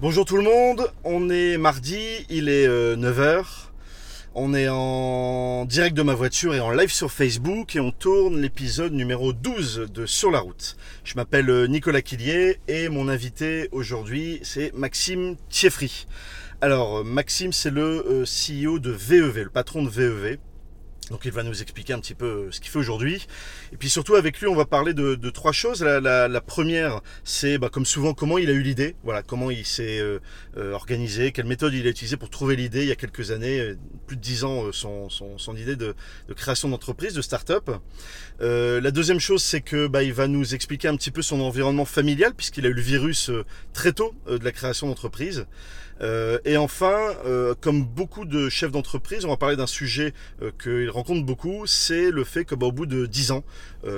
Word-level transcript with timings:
Bonjour 0.00 0.24
tout 0.24 0.36
le 0.36 0.44
monde, 0.44 0.92
on 1.02 1.28
est 1.28 1.58
mardi, 1.58 1.98
il 2.30 2.48
est 2.48 2.68
9h. 2.68 3.44
On 4.36 4.54
est 4.54 4.68
en 4.68 5.64
direct 5.64 5.96
de 5.96 6.02
ma 6.02 6.14
voiture 6.14 6.54
et 6.54 6.60
en 6.60 6.70
live 6.70 6.92
sur 6.92 7.10
Facebook 7.10 7.74
et 7.74 7.80
on 7.80 7.90
tourne 7.90 8.40
l'épisode 8.40 8.92
numéro 8.92 9.32
12 9.32 9.88
de 9.92 10.06
Sur 10.06 10.30
la 10.30 10.38
route. 10.38 10.76
Je 11.02 11.16
m'appelle 11.16 11.50
euh, 11.50 11.66
Nicolas 11.66 12.00
Quillier 12.00 12.60
et 12.68 12.88
mon 12.88 13.08
invité 13.08 13.68
aujourd'hui 13.72 14.38
c'est 14.44 14.72
Maxime 14.72 15.34
Thieffry. 15.50 16.06
Alors 16.60 17.04
Maxime 17.04 17.52
c'est 17.52 17.70
le 17.70 18.06
euh, 18.06 18.24
CEO 18.24 18.78
de 18.78 18.92
VEV, 18.92 19.42
le 19.42 19.50
patron 19.50 19.82
de 19.82 19.88
VEV. 19.88 20.38
Donc 21.10 21.24
il 21.24 21.32
va 21.32 21.42
nous 21.42 21.62
expliquer 21.62 21.92
un 21.92 22.00
petit 22.00 22.14
peu 22.14 22.26
euh, 22.26 22.48
ce 22.50 22.60
qu'il 22.60 22.70
fait 22.70 22.78
aujourd'hui. 22.78 23.26
Et 23.72 23.76
puis 23.76 23.88
surtout 23.88 24.14
avec 24.14 24.40
lui, 24.40 24.46
on 24.46 24.54
va 24.54 24.64
parler 24.64 24.94
de, 24.94 25.30
trois 25.30 25.52
choses. 25.52 25.82
La, 25.82 26.40
première, 26.40 27.00
c'est 27.24 27.58
bah, 27.58 27.68
comme 27.68 27.86
souvent 27.86 28.14
comment 28.14 28.38
il 28.38 28.48
a 28.48 28.52
eu 28.52 28.62
l'idée, 28.62 28.96
voilà, 29.04 29.22
comment 29.22 29.50
il 29.50 29.66
s'est 29.66 29.98
euh, 30.00 30.18
euh, 30.56 30.72
organisé, 30.72 31.32
quelle 31.32 31.46
méthode 31.46 31.74
il 31.74 31.86
a 31.86 31.90
utilisé 31.90 32.16
pour 32.16 32.30
trouver 32.30 32.56
l'idée 32.56 32.82
il 32.82 32.88
y 32.88 32.92
a 32.92 32.96
quelques 32.96 33.30
années, 33.30 33.74
plus 34.06 34.16
de 34.16 34.20
dix 34.22 34.44
ans, 34.44 34.72
son, 34.72 35.08
son, 35.10 35.56
idée 35.56 35.76
de, 35.76 35.94
création 36.34 36.68
d'entreprise, 36.68 37.14
de 37.14 37.22
start-up. 37.22 37.70
la 38.40 38.90
deuxième 38.90 39.20
chose, 39.20 39.42
c'est 39.42 39.60
que 39.60 39.86
bah, 39.86 40.02
il 40.02 40.12
va 40.12 40.28
nous 40.28 40.54
expliquer 40.54 40.88
un 40.88 40.96
petit 40.96 41.10
peu 41.10 41.22
son 41.22 41.40
environnement 41.40 41.84
familial, 41.84 42.34
puisqu'il 42.34 42.66
a 42.66 42.68
eu 42.68 42.74
le 42.74 42.80
virus 42.80 43.30
très 43.72 43.92
tôt 43.92 44.14
de 44.28 44.44
la 44.44 44.52
création 44.52 44.88
d'entreprise. 44.88 45.46
Euh, 46.00 46.38
et 46.44 46.56
enfin, 46.56 47.14
euh, 47.26 47.54
comme 47.60 47.84
beaucoup 47.84 48.24
de 48.24 48.48
chefs 48.48 48.70
d'entreprise, 48.70 49.24
on 49.24 49.28
va 49.28 49.36
parler 49.36 49.56
d'un 49.56 49.66
sujet 49.66 50.14
euh, 50.42 50.50
qu'il 50.62 50.90
rencontre 50.90 51.24
beaucoup, 51.24 51.66
c'est 51.66 52.10
le 52.10 52.24
fait 52.24 52.44
que 52.44 52.54
bah, 52.54 52.66
au 52.66 52.72
bout 52.72 52.86
de 52.86 53.06
10 53.06 53.32
ans 53.32 53.44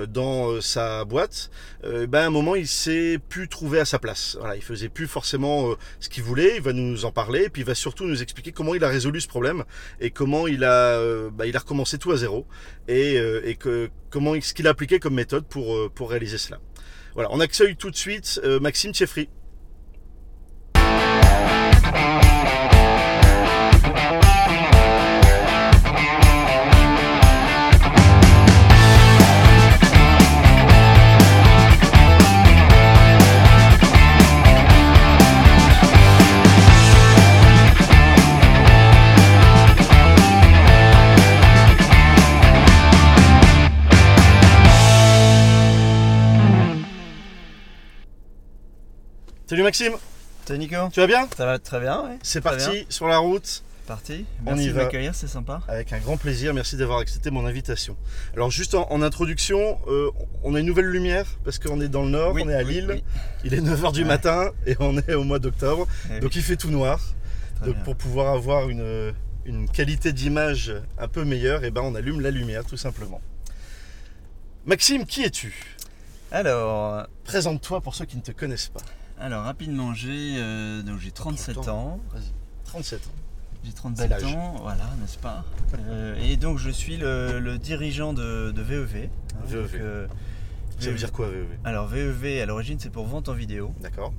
dans 0.09 0.61
sa 0.61 1.07
boîte, 1.07 1.51
ben, 1.83 2.15
à 2.15 2.27
un 2.27 2.31
moment 2.31 2.55
il 2.55 2.69
s'est 2.69 3.19
pu 3.31 3.49
trouver 3.49 3.81
à 3.81 3.87
sa 3.87 3.99
place. 3.99 4.37
Voilà, 4.39 4.55
il 4.55 4.63
faisait 4.63 4.91
plus 4.91 5.07
forcément 5.07 5.75
ce 6.01 6.11
qu'il 6.11 6.23
voulait, 6.23 6.57
il 6.57 6.63
va 6.63 6.75
nous 6.75 7.07
en 7.07 7.13
parler, 7.13 7.45
et 7.45 7.49
puis 7.49 7.63
il 7.63 7.65
va 7.65 7.75
surtout 7.75 8.05
nous 8.05 8.23
expliquer 8.23 8.53
comment 8.53 8.75
il 8.75 8.85
a 8.85 8.89
résolu 8.89 9.23
ce 9.23 9.29
problème 9.29 9.65
et 9.99 10.11
comment 10.11 10.47
il 10.47 10.65
a, 10.65 11.01
bah, 11.31 11.47
il 11.47 11.57
a 11.57 11.61
recommencé 11.61 11.97
tout 11.97 12.13
à 12.13 12.17
zéro 12.17 12.47
et, 12.89 13.15
et 13.45 13.55
que, 13.55 13.89
comment 14.11 14.39
ce 14.39 14.53
qu'il 14.53 14.67
a 14.67 14.71
appliqué 14.71 14.99
comme 14.99 15.15
méthode 15.15 15.47
pour, 15.47 15.91
pour 15.93 16.11
réaliser 16.11 16.37
cela. 16.37 16.61
Voilà, 17.15 17.31
on 17.33 17.41
accueille 17.41 17.75
tout 17.75 17.91
de 17.91 17.97
suite 17.97 18.39
Maxime 18.61 18.93
Thieffry. 18.93 19.31
Maxime 49.71 49.93
Salut 50.47 50.59
Nico 50.59 50.89
Tu 50.93 50.99
vas 50.99 51.07
bien? 51.07 51.29
Ça 51.37 51.47
va 51.47 51.61
très 51.61 51.79
bien, 51.79 52.03
oui. 52.05 52.17
C'est 52.25 52.41
parti, 52.41 52.87
sur 52.89 53.07
la 53.07 53.19
route. 53.19 53.63
Parti. 53.87 54.25
Merci 54.45 54.71
de 54.71 54.73
m'accueillir, 54.73 55.15
c'est 55.15 55.29
sympa. 55.29 55.63
Avec 55.69 55.93
un 55.93 56.01
grand 56.01 56.17
plaisir, 56.17 56.53
merci 56.53 56.77
d'avoir 56.77 56.99
accepté 56.99 57.31
mon 57.31 57.47
invitation. 57.47 57.97
Alors 58.35 58.51
juste 58.51 58.75
en, 58.75 59.01
introduction, 59.01 59.79
euh, 59.87 60.11
on 60.43 60.57
a 60.57 60.59
une 60.59 60.67
nouvelle 60.67 60.87
lumière 60.87 61.25
parce 61.45 61.61
qu'on 61.61 61.81
est 61.81 61.87
dans 61.87 62.03
le 62.03 62.11
nord, 62.11 62.35
on 62.35 62.49
est 62.49 62.55
à 62.55 62.65
Lille, 62.65 63.01
il 63.45 63.55
est 63.55 63.61
9h 63.61 63.93
du 63.93 64.05
matin 64.05 64.51
et 64.67 64.75
on 64.81 64.99
est 64.99 65.15
au 65.15 65.23
mois 65.23 65.39
d'octobre, 65.39 65.87
eh 66.13 66.19
donc 66.19 66.35
il 66.35 66.43
fait 66.43 66.57
tout 66.57 66.71
noir. 66.71 67.01
donc 67.65 67.77
pour 67.85 67.95
pouvoir 67.95 68.35
avoir 68.35 68.71
une, 68.71 69.15
qualité 69.73 70.13
d'image 70.13 70.75
un 70.99 71.07
peu 71.07 71.23
meilleure, 71.23 71.63
et 71.63 71.69
eh 71.69 71.71
ben 71.71 71.83
on 71.83 71.95
allume 71.95 72.21
la 72.21 72.33
lumière 72.33 72.65
tout 72.65 72.77
simplement. 72.77 73.21
Maxime, 74.67 75.07
qui 75.07 75.23
es-tu? 75.23 75.77
Alors... 76.33 77.07
Présente-toi 77.23 77.81
pour 77.81 77.95
ceux 77.95 78.07
qui 78.07 78.17
ne 78.17 78.23
te 78.23 78.33
connaissent 78.33 78.73
pas. 78.75 78.81
Alors 79.21 79.45
rapidement, 79.45 79.93
j'ai 79.93 80.37
euh, 80.39 80.83
donc 80.83 80.99
j'ai 80.99 81.11
37 81.11 81.69
ans. 81.69 82.01
37 82.65 83.07
ans. 83.07 83.11
J'ai 83.63 83.73
37 83.73 84.25
ans, 84.25 84.57
voilà, 84.63 84.85
n'est-ce 84.99 85.19
pas? 85.19 85.45
Euh, 85.79 86.17
Et 86.23 86.39
donc 86.39 86.57
je 86.57 86.71
suis 86.71 86.97
le, 86.97 87.59
dirigeant 87.59 88.15
de, 88.15 88.51
VEV. 88.57 89.05
Hein, 89.05 89.39
VEV. 89.45 89.71
Euh, 89.75 90.07
Ça 90.79 90.91
veut 90.91 90.97
dire 90.97 91.13
quoi 91.13 91.29
VEV 91.29 91.47
Alors 91.65 91.87
VEV 91.87 92.41
à 92.41 92.47
l'origine 92.47 92.79
c'est 92.81 92.89
pour 92.89 93.07
vente 93.07 93.29
en 93.29 93.35
vidéo. 93.35 93.75
D'accord. 93.81 94.15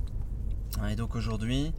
Et 0.88 0.94
donc 0.94 1.16
aujourd'hui, 1.16 1.72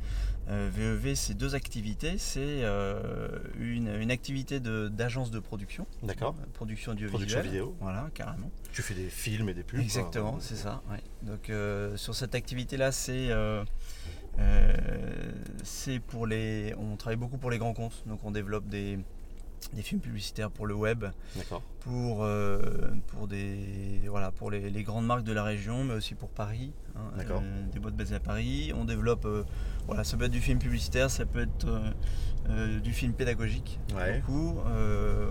VEV, 0.47 1.05
euh, 1.05 1.15
c'est 1.15 1.33
deux 1.33 1.55
activités. 1.55 2.17
C'est 2.17 2.39
euh, 2.41 3.27
une, 3.59 4.11
activité 4.11 4.59
d'agence 4.59 5.31
de, 5.31 5.39
production. 5.39 5.85
D'accord. 6.01 6.35
Euh, 6.39 6.45
production 6.53 6.91
audiovisuelle. 6.91 7.27
Production 7.27 7.41
vidéo. 7.41 7.75
Voilà, 7.79 8.09
carrément. 8.13 8.51
Tu 8.71 8.81
fais 8.81 8.93
des 8.93 9.09
films 9.09 9.49
et 9.49 9.53
des 9.53 9.63
pubs. 9.63 9.79
Exactement, 9.79 10.37
c'est 10.39 10.55
ça. 10.55 10.81
Donc 11.21 11.51
sur 11.97 12.15
cette 12.15 12.35
activité-là, 12.35 12.91
c'est 12.91 13.29
c'est 15.63 15.99
pour 15.99 16.27
les. 16.27 16.73
On 16.77 16.95
travaille 16.95 17.17
beaucoup 17.17 17.37
pour 17.37 17.51
les 17.51 17.57
grands 17.57 17.73
comptes. 17.73 18.03
Donc 18.05 18.19
on 18.23 18.31
développe 18.31 18.67
des 18.67 18.99
des 19.71 19.81
films 19.81 20.01
publicitaires 20.01 20.51
pour 20.51 20.67
le 20.67 20.75
web, 20.75 21.05
pour, 21.81 22.23
euh, 22.23 22.59
pour, 23.07 23.27
des, 23.27 24.01
voilà, 24.07 24.31
pour 24.31 24.51
les, 24.51 24.83
grandes 24.83 25.05
marques 25.05 25.23
de 25.23 25.33
la 25.33 25.43
région, 25.43 25.83
mais 25.83 25.93
aussi 25.93 26.15
pour 26.15 26.29
Paris, 26.29 26.71
hein, 26.95 27.01
euh, 27.19 27.63
des 27.71 27.79
boîtes 27.79 27.95
basées 27.95 28.15
à 28.15 28.19
Paris. 28.19 28.71
On 28.75 28.85
développe, 28.85 29.25
euh, 29.25 29.43
voilà, 29.87 30.03
ça 30.03 30.17
peut 30.17 30.25
être 30.25 30.31
du 30.31 30.41
film 30.41 30.59
publicitaire, 30.59 31.09
ça 31.09 31.25
peut 31.25 31.41
être 31.41 31.67
du 32.83 32.91
film 32.91 33.13
pédagogique, 33.13 33.79
beaucoup, 33.87 34.59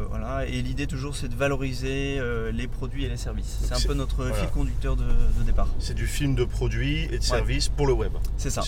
voilà. 0.09 0.47
Et 0.47 0.63
l'idée 0.63 0.87
toujours, 0.87 1.15
c'est 1.15 1.29
de 1.29 1.35
valoriser 1.35 2.21
les 2.53 2.67
produits 2.67 3.05
et 3.05 3.09
les 3.09 3.19
services. 3.19 3.59
C'est 3.63 3.75
un 3.75 3.87
peu 3.87 3.95
notre 3.95 4.33
fil 4.33 4.49
conducteur 4.49 4.97
de, 4.97 5.05
départ. 5.45 5.69
C'est 5.79 5.95
du 5.95 6.07
film 6.07 6.35
de 6.35 6.45
produits 6.45 7.05
et 7.13 7.19
de 7.19 7.23
services 7.23 7.69
pour 7.69 7.87
le 7.87 7.93
web. 7.93 8.13
C'est 8.37 8.51
ça, 8.51 8.63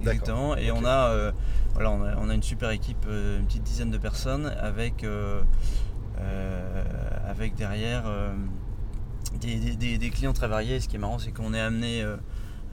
exactement. 0.00 0.56
Et 0.56 0.70
on 0.70 0.84
a 0.84 1.32
voilà, 1.76 1.90
on 1.90 2.30
a, 2.30 2.34
une 2.34 2.42
super 2.42 2.70
équipe, 2.70 3.04
euh, 3.06 3.38
une 3.38 3.44
petite 3.44 3.62
dizaine 3.62 3.90
de 3.90 3.98
personnes 3.98 4.46
avec, 4.58 5.04
euh, 5.04 5.42
euh, 6.18 6.84
avec 7.28 7.54
derrière 7.54 8.04
des, 9.38 10.10
clients 10.10 10.32
très 10.32 10.48
variés. 10.48 10.80
Ce 10.80 10.88
qui 10.88 10.96
est 10.96 10.98
marrant, 10.98 11.18
c'est 11.18 11.32
qu'on 11.32 11.52
est 11.52 11.60
amené 11.60 12.02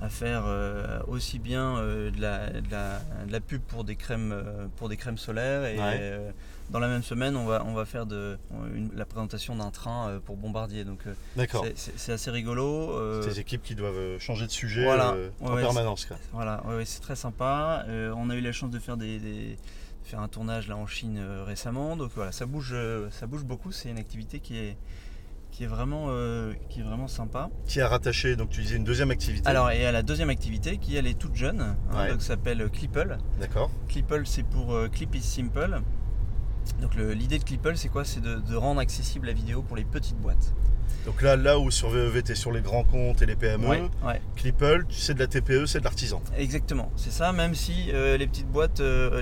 à 0.03 0.09
faire 0.09 0.43
aussi 1.07 1.39
bien 1.39 1.75
de 1.75 2.21
la, 2.21 3.39
pub 3.39 3.61
pour 3.61 3.83
des 3.83 3.95
crèmes, 3.95 4.35
pour 4.75 4.89
des 4.89 4.97
crèmes 4.97 5.17
solaires 5.17 5.65
et 5.65 5.77
dans 6.69 6.79
la 6.79 6.87
même 6.87 7.03
semaine, 7.03 7.35
on 7.35 7.45
va, 7.45 7.63
on 7.65 7.73
va 7.73 7.85
faire 7.85 8.05
de, 8.05 8.37
la 8.95 9.05
présentation 9.05 9.55
d'un 9.55 9.69
train 9.71 10.09
euh, 10.09 10.19
pour 10.19 10.37
Bombardier. 10.37 10.85
Donc, 10.85 10.99
euh, 11.05 11.73
c'est 11.75 12.11
assez 12.11 12.31
rigolo. 12.31 12.91
Euh, 12.91 13.21
c'est 13.21 13.29
des 13.29 13.39
équipes 13.39 13.63
qui 13.63 13.75
doivent 13.75 14.17
changer 14.19 14.45
de 14.45 14.51
sujet 14.51 14.89
en 14.89 15.55
permanence. 15.55 16.07
Voilà, 16.31 16.63
c'est 16.85 17.01
très 17.01 17.15
sympa. 17.15 17.85
on 17.87 18.29
a 18.29 18.35
eu 18.35 18.41
la 18.41 18.51
chance 18.51 18.71
de 18.71 18.79
faire, 18.79 18.97
des, 18.97 19.57
faire 20.03 20.19
un 20.19 20.27
tournage 20.27 20.67
là 20.67 20.77
en 20.77 20.87
Chine 20.87 21.23
récemment. 21.45 21.95
Donc 21.95 22.11
voilà, 22.15 22.31
ça 22.31 22.45
bouge, 22.45 22.75
ça 23.11 23.27
bouge 23.27 23.43
beaucoup. 23.43 23.71
C'est 23.71 23.89
une 23.89 23.99
activité 23.99 24.39
qui 24.39 24.57
est, 24.57 24.77
qui 25.53 25.63
est 25.63 25.67
vraiment, 25.67 26.07
qui 26.67 26.79
est 26.79 26.83
vraiment 26.83 27.07
sympa. 27.07 27.49
Qui 27.67 27.79
a 27.79 27.87
rattaché, 27.87 28.35
donc 28.35 28.49
tu 28.49 28.61
disais 28.61 28.75
une 28.75 28.83
deuxième 28.83 29.11
activité. 29.11 29.47
Alors, 29.47 29.69
et 29.69 29.85
à 29.85 29.91
la 29.91 30.01
deuxième 30.01 30.29
activité 30.29 30.77
qui 30.77 30.95
elle 30.95 31.05
est 31.05 31.17
toute 31.17 31.35
jeune, 31.35 31.61
hein, 31.91 32.07
donc 32.09 32.23
s'appelle 32.23 32.67
Clipple. 32.71 33.17
D'accord. 33.39 33.69
Clipple 33.87 34.23
c'est 34.25 34.43
pour 34.43 34.75
Clip 34.91 35.13
is 35.15 35.21
Simple. 35.21 35.81
Donc 36.81 36.95
l'idée 36.95 37.39
de 37.39 37.43
Clipple, 37.43 37.77
c'est 37.77 37.89
quoi? 37.89 38.05
C'est 38.05 38.21
de, 38.21 38.55
rendre 38.55 38.79
accessible 38.79 39.27
la 39.27 39.33
vidéo 39.33 39.61
pour 39.61 39.77
les 39.77 39.83
petites 39.83 40.17
boîtes. 40.17 40.53
Donc 41.05 41.21
là, 41.21 41.35
là 41.35 41.59
où 41.59 41.69
sur 41.69 41.89
VEV, 41.89 42.23
tu 42.23 42.31
es 42.31 42.35
sur 42.35 42.51
les 42.51 42.61
grands 42.61 42.85
comptes 42.85 43.21
et 43.21 43.25
les 43.25 43.35
PME, 43.35 43.67
ouais, 43.67 44.21
Clipple, 44.37 44.85
c'est 44.89 45.13
de 45.13 45.19
la 45.19 45.27
TPE, 45.27 45.65
c'est 45.65 45.79
de 45.79 45.83
l'artisan. 45.83 46.21
Exactement, 46.37 46.91
c'est 46.95 47.11
ça, 47.11 47.33
même 47.33 47.55
si 47.55 47.91
euh, 47.91 48.15
les 48.15 48.25
petites 48.25 48.47
boîtes, 48.47 48.79
euh, 48.79 49.21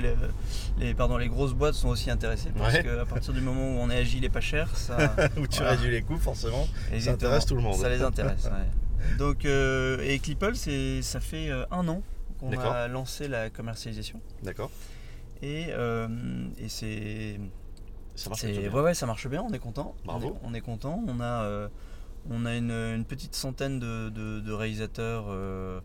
les, 0.79 0.93
pardon, 0.93 1.17
les 1.17 1.27
grosses 1.27 1.53
boîtes 1.53 1.73
sont 1.73 1.89
aussi 1.89 2.11
intéressées, 2.11 2.51
parce 2.55 2.77
qu'à 2.77 3.05
partir 3.05 3.33
du 3.33 3.41
moment 3.41 3.61
où 3.61 3.79
on 3.79 3.89
est 3.89 3.97
agile 3.97 4.23
et 4.25 4.29
pas 4.29 4.41
cher, 4.41 4.75
ça... 4.75 5.15
où 5.37 5.47
tu 5.47 5.63
réduis 5.63 5.89
les 5.89 6.03
coûts, 6.03 6.17
forcément, 6.17 6.67
ça 6.99 7.11
intéresse 7.11 7.45
tout 7.47 7.55
le 7.55 7.61
monde. 7.61 7.75
Ça 7.75 7.89
les 7.89 8.03
intéresse, 8.03 8.47
Donc, 9.17 9.45
euh, 9.45 9.99
et 10.01 10.19
Clipple, 10.19 10.55
ça 10.55 11.19
fait 11.19 11.49
un 11.71 11.87
an 11.87 12.03
qu'on 12.39 12.51
a 12.59 12.87
lancé 12.87 13.27
la 13.27 13.49
commercialisation. 13.49 14.19
D'accord. 14.43 14.69
Et, 15.41 15.67
euh, 15.69 16.07
et 16.57 16.69
c'est. 16.69 17.39
Ça 18.15 18.29
marche 18.29 18.45
bien. 18.45 18.71
Ouais, 18.71 18.81
ouais, 18.81 18.93
ça 18.93 19.05
marche 19.05 19.27
bien, 19.27 19.41
on 19.41 19.53
est 19.53 19.59
content. 19.59 19.95
Bravo. 20.05 20.37
On 20.43 20.53
est, 20.53 20.61
content. 20.61 21.03
On 21.07 21.19
a, 21.19 21.43
euh, 21.43 21.67
on 22.29 22.45
a 22.45 22.55
une, 22.55 23.05
petite 23.05 23.35
centaine 23.35 23.79
de, 23.79 24.09
de, 24.09 24.51
réalisateurs. 24.51 25.25
Euh, 25.29 25.79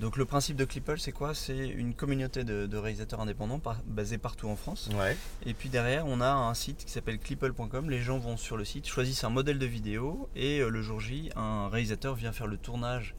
donc 0.00 0.16
le 0.16 0.24
principe 0.24 0.56
de 0.56 0.64
Clipple, 0.64 0.98
c'est 0.98 1.12
quoi? 1.12 1.34
C'est 1.34 1.68
une 1.68 1.94
communauté 1.94 2.42
de, 2.42 2.76
réalisateurs 2.76 3.20
indépendants 3.20 3.60
basée 3.86 4.18
partout 4.18 4.48
en 4.48 4.56
France. 4.56 4.88
Ouais. 4.98 5.16
Et 5.46 5.54
puis 5.54 5.68
derrière, 5.68 6.06
on 6.06 6.20
a 6.20 6.32
un 6.32 6.54
site 6.54 6.84
qui 6.84 6.90
s'appelle 6.90 7.18
clipple.com. 7.18 7.90
Les 7.90 8.00
gens 8.00 8.18
vont 8.18 8.36
sur 8.36 8.56
le 8.56 8.64
site, 8.64 8.88
choisissent 8.88 9.22
un 9.22 9.30
modèle 9.30 9.58
de 9.58 9.66
vidéo 9.66 10.28
et 10.34 10.60
le 10.60 10.82
jour 10.82 11.00
J, 11.00 11.30
un 11.36 11.68
réalisateur 11.68 12.14
vient 12.14 12.32
faire 12.32 12.48
le 12.48 12.56
tournage 12.56 13.14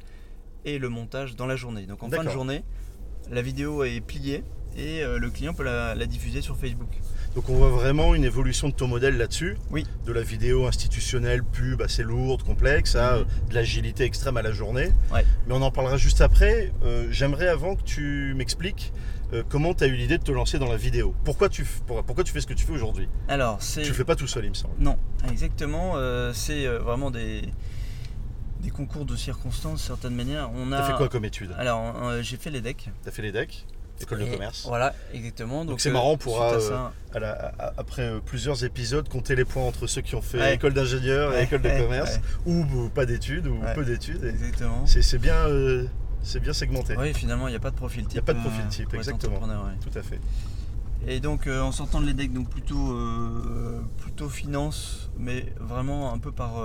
et 0.65 0.79
le 0.79 0.89
montage 0.89 1.37
dans 1.37 1.45
la 1.45 1.55
journée. 1.55 1.85
Donc 1.85 2.03
en 2.03 2.09
fin 2.09 2.25
de 2.25 2.29
journée, 2.29 2.65
la 3.29 3.41
vidéo 3.41 3.83
est 3.83 4.01
pliée 4.01 4.43
et 4.77 5.03
le 5.03 5.29
client 5.29 5.53
peut 5.53 5.63
la, 5.63 5.95
diffuser 6.05 6.41
sur 6.41 6.57
Facebook. 6.57 6.89
Donc 7.35 7.49
on 7.49 7.55
voit 7.55 7.69
vraiment 7.69 8.15
une 8.15 8.23
évolution 8.23 8.69
de 8.69 8.73
ton 8.73 8.87
modèle 8.87 9.17
là-dessus. 9.17 9.57
Oui. 9.69 9.85
De 10.05 10.11
la 10.11 10.21
vidéo 10.21 10.65
institutionnelle, 10.65 11.43
pub 11.43 11.81
assez 11.81 12.03
lourde, 12.03 12.43
complexe, 12.43 12.95
à 12.95 13.17
mhm. 13.17 13.25
de 13.49 13.55
l'agilité 13.55 14.03
extrême 14.03 14.37
à 14.37 14.41
la 14.41 14.51
journée. 14.51 14.91
Mais 15.13 15.53
on 15.53 15.61
en 15.61 15.71
parlera 15.71 15.97
juste 15.97 16.21
après. 16.21 16.71
J'aimerais 17.11 17.47
avant 17.47 17.75
que 17.75 17.83
tu 17.83 18.33
m'expliques 18.35 18.93
euh, 19.33 19.43
comment 19.47 19.73
tu 19.75 19.83
as 19.83 19.87
eu 19.87 19.95
l'idée 19.95 20.17
de 20.17 20.23
te 20.23 20.31
lancer 20.31 20.57
dans 20.57 20.69
la 20.69 20.77
vidéo 20.77 21.13
pourquoi 21.23 21.49
tu, 21.49 21.63
pourquoi 21.85 22.23
tu 22.23 22.31
fais 22.31 22.41
ce 22.41 22.47
que 22.47 22.53
tu 22.53 22.65
fais 22.65 22.73
aujourd'hui? 22.73 23.07
Alors, 23.27 23.61
c'est. 23.61 23.83
Tu 23.83 23.89
le 23.89 23.93
fais 23.93 24.05
pas 24.05 24.15
tout 24.15 24.27
seul, 24.27 24.45
il 24.45 24.49
me 24.49 24.55
semble. 24.55 24.73
Non, 24.79 24.97
exactement. 25.29 25.93
Euh, 25.95 26.33
c'est 26.33 26.65
euh, 26.65 26.79
vraiment 26.79 27.11
des, 27.11 27.43
des 28.61 28.71
concours 28.71 29.05
de 29.05 29.15
circonstances, 29.15 29.83
certaines 29.83 30.15
manières. 30.15 30.49
On 30.55 30.71
a. 30.71 30.81
fait 30.83 30.93
quoi 30.93 31.09
comme 31.09 31.25
études 31.25 31.53
Alors, 31.57 31.93
j'ai 32.21 32.37
fait 32.37 32.49
les 32.49 32.61
decks. 32.61 32.89
as 33.05 33.11
fait 33.11 33.21
les 33.21 33.31
decks 33.31 33.65
École 34.01 34.19
de 34.19 34.25
commerce. 34.25 34.65
Voilà, 34.67 34.93
exactement. 35.13 35.65
Donc 35.65 35.81
c'est 35.81 35.91
marrant, 35.91 36.13
on 36.13 36.17
pourra, 36.17 36.57
après 37.77 38.11
plusieurs 38.25 38.63
épisodes, 38.63 39.07
compter 39.09 39.35
les 39.35 39.45
points 39.45 39.63
entre 39.63 39.87
ceux 39.87 40.01
qui 40.01 40.15
ont 40.15 40.21
fait 40.21 40.55
école 40.55 40.73
d'ingénieur 40.73 41.35
et 41.35 41.43
école 41.43 41.61
de 41.61 41.69
commerce, 41.69 42.19
ou, 42.45 42.65
pas 42.93 43.05
d'études, 43.05 43.47
ou 43.47 43.59
peu 43.75 43.85
d'études. 43.85 44.23
Exactement. 44.23 44.85
C'est 44.85 45.19
bien 45.19 45.45
c'est 46.21 46.39
bien 46.39 46.53
segmenté. 46.53 46.95
Oui, 46.97 47.13
finalement, 47.13 47.47
il 47.47 47.51
n'y 47.51 47.57
a 47.57 47.61
pas 47.61 47.71
de 47.71 47.75
profil 47.75 48.03
type. 48.03 48.11
Il 48.11 48.15
n'y 48.15 48.19
a 48.19 48.23
pas 48.23 48.33
de 48.33 48.39
profil 48.39 48.61
euh, 48.65 48.69
type, 48.69 48.93
exactement. 48.93 49.39
Tout 49.81 49.97
à 49.97 50.01
fait. 50.01 50.19
Et 51.07 51.19
donc, 51.19 51.47
euh, 51.47 51.61
en 51.61 51.71
sortant 51.71 52.01
de 52.01 52.05
l'EDEC, 52.05 52.33
donc 52.33 52.49
plutôt, 52.49 52.91
euh, 52.91 53.81
plutôt 53.99 54.27
finance, 54.27 55.09
mais 55.17 55.45
vraiment 55.59 56.13
un 56.13 56.17
peu 56.17 56.31
par, 56.31 56.61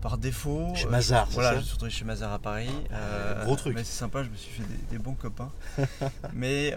par 0.00 0.18
défaut. 0.18 0.72
Chez 0.74 0.86
Mazar, 0.86 1.28
Voilà, 1.30 1.58
je 1.58 1.64
suis 1.64 1.72
retrouvé 1.72 1.90
chez 1.90 2.04
Mazar 2.04 2.32
à 2.32 2.38
Paris. 2.38 2.70
Gros 3.42 3.56
truc. 3.56 3.74
Mais 3.74 3.84
c'est 3.84 3.98
sympa, 3.98 4.22
je 4.22 4.28
me 4.28 4.36
suis 4.36 4.50
fait 4.50 4.68
des, 4.90 4.98
bons 4.98 5.14
copains. 5.14 5.50
mais, 6.34 6.74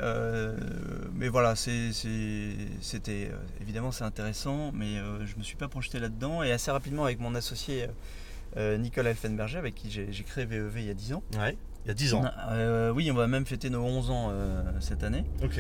mais 1.14 1.28
voilà, 1.28 1.56
c'était 1.56 3.32
évidemment 3.62 3.92
c'est 3.92 4.04
intéressant, 4.04 4.72
mais 4.74 4.96
je 5.26 5.34
ne 5.34 5.40
me 5.40 5.44
suis 5.44 5.58
pas 5.58 5.68
projeté 5.68 6.00
là-dedans. 6.00 6.44
Et 6.44 6.52
assez 6.52 6.72
rapidement, 6.72 7.06
avec 7.06 7.20
mon 7.20 7.36
associé 7.36 7.88
euh, 8.58 8.78
Nicolas 8.78 9.12
Elfenberger, 9.12 9.58
avec 9.58 9.76
qui 9.76 9.92
j'ai 9.92 10.24
créé 10.24 10.46
VEV 10.46 10.76
e 10.76 10.80
il 10.80 10.86
y 10.86 10.90
a 10.90 10.94
10 10.94 11.14
ans. 11.14 11.24
Ouais, 11.38 11.56
il 11.86 11.88
y 11.88 11.92
a 11.92 11.94
10 11.94 12.14
ans. 12.16 12.24
Euh, 12.50 12.92
oui, 12.92 13.12
on 13.12 13.14
va 13.16 13.28
même 13.28 13.46
fêter 13.46 13.70
nos 13.70 13.84
11 13.84 14.10
ans 14.10 14.30
euh, 14.32 14.64
cette 14.80 15.04
année. 15.04 15.24
Ok. 15.44 15.60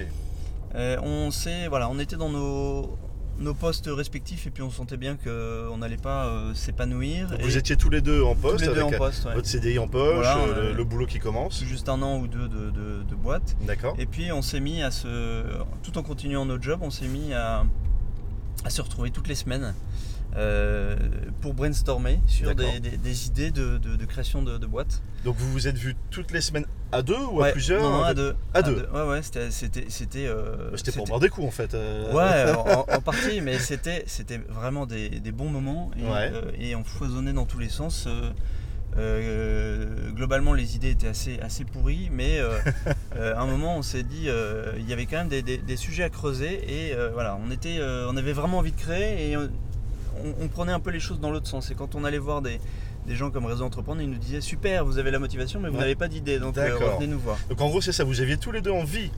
on 0.74 1.30
voilà, 1.70 1.90
on 1.90 2.00
était 2.00 2.16
dans 2.16 2.30
nos, 2.30 2.98
nos 3.40 3.54
postes 3.54 3.90
respectifs 3.92 4.48
et 4.48 4.50
puis 4.50 4.64
on 4.64 4.72
sentait 4.72 4.98
bien 4.98 5.16
qu'on 5.16 5.78
n'allait 5.78 5.98
pas 5.98 6.32
s'épanouir. 6.54 7.30
Vous 7.42 7.58
étiez 7.58 7.76
tous 7.76 7.90
les 7.90 8.02
deux 8.02 8.22
en 8.22 8.36
poste, 8.36 8.66
deux 8.66 8.72
avec 8.72 8.84
en 8.84 8.92
poste, 8.92 9.28
votre 9.34 9.48
CDI 9.48 9.80
en 9.80 9.88
poche, 9.88 10.26
le, 10.76 10.84
boulot 10.84 11.06
qui 11.06 11.20
commence. 11.20 11.64
Juste 11.64 11.90
un 11.90 12.02
an 12.02 12.20
ou 12.20 12.28
deux 12.28 12.48
de, 12.48 12.70
de 12.72 13.16
boîte. 13.16 13.56
D'accord. 13.62 13.96
Et 13.98 14.06
puis 14.06 14.32
on 14.32 14.42
s'est 14.42 14.60
mis 14.60 14.82
à 14.84 14.92
se, 14.92 15.44
tout 15.84 15.98
en 15.98 16.04
continuant 16.04 16.46
notre 16.46 16.64
job, 16.64 16.80
on 16.82 16.92
s'est 16.92 17.08
mis 17.08 17.34
à, 17.34 17.66
à 18.64 18.70
se 18.70 18.82
retrouver 18.82 19.12
toutes 19.12 19.28
les 19.28 19.36
semaines 19.36 19.74
euh, 20.36 20.96
pour 21.42 21.56
brainstormer 21.56 22.20
sur 22.28 22.54
des, 22.54 23.28
idées 23.28 23.50
de, 23.50 24.06
création 24.06 24.44
de, 24.44 24.66
boîtes. 24.66 25.02
Donc 25.26 25.36
vous 25.38 25.52
vous 25.52 25.68
êtes 25.68 25.78
vu 25.78 25.96
toutes 26.12 26.32
les 26.32 26.42
semaines 26.42 26.66
à 26.92 27.02
deux 27.02 27.18
ou 27.18 27.42
à 27.42 27.50
plusieurs 27.50 27.82
Non, 27.82 28.04
à 28.04 28.14
deux. 28.14 28.36
À, 28.54 28.62
deux. 28.62 28.88
Ouais, 28.94 29.08
ouais, 29.08 29.22
c'était. 29.24 29.50
C'était 29.90 30.28
euh, 30.28 30.72
pour 30.96 31.06
boire 31.06 31.20
des 31.20 31.30
coups 31.30 31.48
en 31.48 31.52
fait. 31.52 31.74
Euh. 31.74 32.14
Ouais, 32.14 32.54
en, 32.96 33.02
partie, 33.02 33.42
mais 33.42 33.58
c'était 33.58 34.06
vraiment 34.50 34.86
des, 34.86 35.10
bons 35.32 35.50
moments 35.50 35.90
et, 36.60 36.76
on 36.76 36.84
foisonnait 36.84 37.34
dans 37.34 37.46
tous 37.46 37.60
les 37.60 37.70
sens. 37.70 38.08
globalement, 38.96 40.54
les 40.54 40.76
idées 40.76 40.92
étaient 40.92 41.08
assez, 41.08 41.40
assez 41.40 41.66
pourries, 41.66 42.10
mais 42.12 42.40
à 43.16 43.42
un 43.42 43.46
moment, 43.48 43.78
on 43.78 43.82
s'est 43.82 44.04
dit, 44.04 44.28
il 44.78 44.88
y 44.88 44.94
avait 44.94 45.08
quand 45.08 45.26
même 45.26 45.30
des, 45.30 45.78
sujets 45.78 46.04
à 46.04 46.10
creuser 46.10 46.90
et 46.90 46.96
voilà, 47.14 47.40
on, 47.44 47.50
était, 47.50 47.80
on 47.82 48.16
avait 48.16 48.34
vraiment 48.34 48.60
envie 48.60 48.74
de 48.74 48.80
créer 48.80 49.32
et 49.32 49.38
on, 50.42 50.48
prenait 50.48 50.72
un 50.72 50.80
peu 50.80 50.92
les 50.92 51.00
choses 51.00 51.20
dans 51.20 51.32
l'autre 51.32 51.48
sens. 51.48 51.72
Et 51.72 51.76
quand 51.76 51.96
on 51.96 52.04
allait 52.04 52.18
voir 52.18 52.42
des, 52.42 52.60
gens 53.10 53.32
comme 53.32 53.46
Réseau 53.46 53.66
Entreprendre, 53.66 54.02
ils 54.02 54.10
nous 54.10 54.18
disaient 54.18 54.42
super, 54.42 54.86
vous 54.86 54.98
avez 54.98 55.12
la 55.12 55.20
motivation, 55.20 55.60
mais 55.60 55.70
vous 55.70 55.78
n'avez 55.78 55.96
pas 55.96 56.08
d'idée, 56.08 56.40
donc 56.40 56.58
euh, 56.58 56.76
revenez 56.78 57.08
nous 57.08 57.20
voir. 57.20 57.38
Donc 57.50 57.60
en 57.62 57.70
gros, 57.70 57.82
c'est 57.82 57.92
ça, 57.92 58.04
vous 58.04 58.22
aviez 58.22 58.38
tous 58.38 58.52
les 58.52 58.62
deux 58.62 58.72
envie 58.72 59.12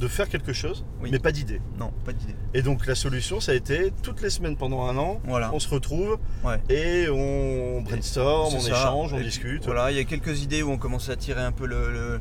de 0.00 0.08
faire 0.08 0.28
quelque 0.28 0.52
chose, 0.52 0.84
mais 1.02 1.18
pas 1.18 1.32
d'idée. 1.32 1.60
Non, 1.78 1.92
pas 2.04 2.12
d'idée. 2.12 2.34
Et 2.54 2.62
donc 2.62 2.86
la 2.86 2.94
solution, 2.94 3.40
ça 3.40 3.52
a 3.52 3.54
été 3.54 3.92
toutes 4.02 4.22
les 4.22 4.30
semaines 4.30 4.56
pendant 4.56 4.84
un 4.84 4.96
an, 4.96 5.20
on 5.26 5.60
se 5.60 5.68
retrouve 5.68 6.18
et 6.68 7.08
on 7.10 7.82
brainstorm, 7.82 8.54
on 8.54 8.58
échange, 8.58 9.12
on 9.12 9.20
discute. 9.20 9.64
Voilà, 9.64 9.90
il 9.90 9.96
y 9.96 10.00
a 10.00 10.04
quelques 10.04 10.42
idées 10.42 10.62
où 10.62 10.70
on 10.70 10.78
commençait 10.78 11.12
à 11.12 11.16
tirer 11.16 11.42
un 11.42 11.52
peu 11.52 11.66
le, 11.66 12.20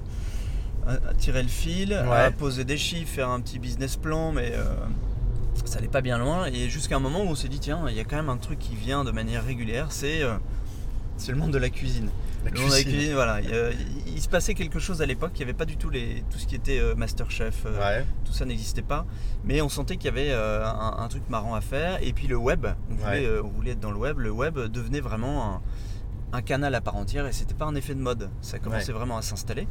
à 0.87 1.13
tirer 1.13 1.41
le 1.41 1.49
fil, 1.49 1.93
à 1.93 2.31
poser 2.31 2.63
des 2.63 2.77
chiffres, 2.77 3.11
faire 3.11 3.29
un 3.29 3.39
petit 3.39 3.59
business 3.59 3.95
plan, 3.95 4.31
mais 4.31 4.51
euh, 4.53 4.65
ça 5.63 5.75
n'allait 5.75 5.87
pas 5.87 6.01
bien 6.01 6.17
loin. 6.17 6.45
Et 6.47 6.69
jusqu'à 6.69 6.95
un 6.95 6.99
moment 6.99 7.21
où 7.23 7.27
on 7.27 7.35
s'est 7.35 7.47
dit, 7.47 7.59
tiens, 7.59 7.85
il 7.87 7.95
y 7.95 7.99
a 7.99 8.03
quand 8.03 8.15
même 8.15 8.29
un 8.29 8.37
truc 8.37 8.59
qui 8.59 8.75
vient 8.75 9.03
de 9.03 9.11
manière 9.11 9.43
régulière, 9.45 9.87
c'est 9.89 10.21
euh, 10.21 10.35
le 11.27 11.35
monde 11.35 11.51
de 11.51 11.57
la 11.57 11.69
cuisine. 11.69 12.09
La 12.43 12.51
le 12.51 12.59
monde 12.59 12.69
de 12.69 12.75
la 12.75 12.83
cuisine, 12.83 13.13
voilà. 13.13 13.39
Il, 13.41 14.21
se 14.21 14.29
passait 14.29 14.53
quelque 14.53 14.79
chose 14.79 15.01
à 15.01 15.05
l'époque, 15.05 15.31
il 15.35 15.37
n'y 15.39 15.43
avait 15.43 15.53
pas 15.53 15.65
du 15.65 15.77
tout 15.77 15.89
les, 15.89 16.23
tout 16.29 16.37
ce 16.37 16.45
qui 16.45 16.55
était 16.55 16.79
euh, 16.79 16.95
Masterchef, 16.95 17.63
euh, 17.65 18.03
tout 18.23 18.33
ça 18.33 18.45
n'existait 18.45 18.81
pas. 18.81 19.05
Mais 19.43 19.61
on 19.61 19.69
sentait 19.69 19.97
qu'il 19.97 20.05
y 20.05 20.09
avait 20.09 20.31
un, 20.31 21.07
truc 21.09 21.23
marrant 21.29 21.55
à 21.55 21.61
faire. 21.61 21.99
Et 22.03 22.13
puis 22.13 22.27
le 22.27 22.37
web, 22.37 22.67
on 22.89 22.95
voulait, 22.95 23.39
on 23.39 23.47
voulait 23.47 23.71
être 23.71 23.79
dans 23.79 23.91
le 23.91 23.97
web, 23.97 24.19
le 24.19 24.31
web 24.31 24.59
devenait 24.59 25.01
vraiment 25.01 25.61
un, 26.33 26.41
canal 26.41 26.75
à 26.75 26.81
part 26.81 26.97
entière 26.97 27.25
et 27.27 27.31
c'était 27.31 27.53
pas 27.53 27.65
un 27.65 27.75
effet 27.75 27.95
de 27.95 28.01
mode. 28.01 28.29
Ça 28.41 28.59
commençait 28.59 28.91
vraiment 28.91 29.17
à 29.17 29.21
s'installer. 29.21 29.67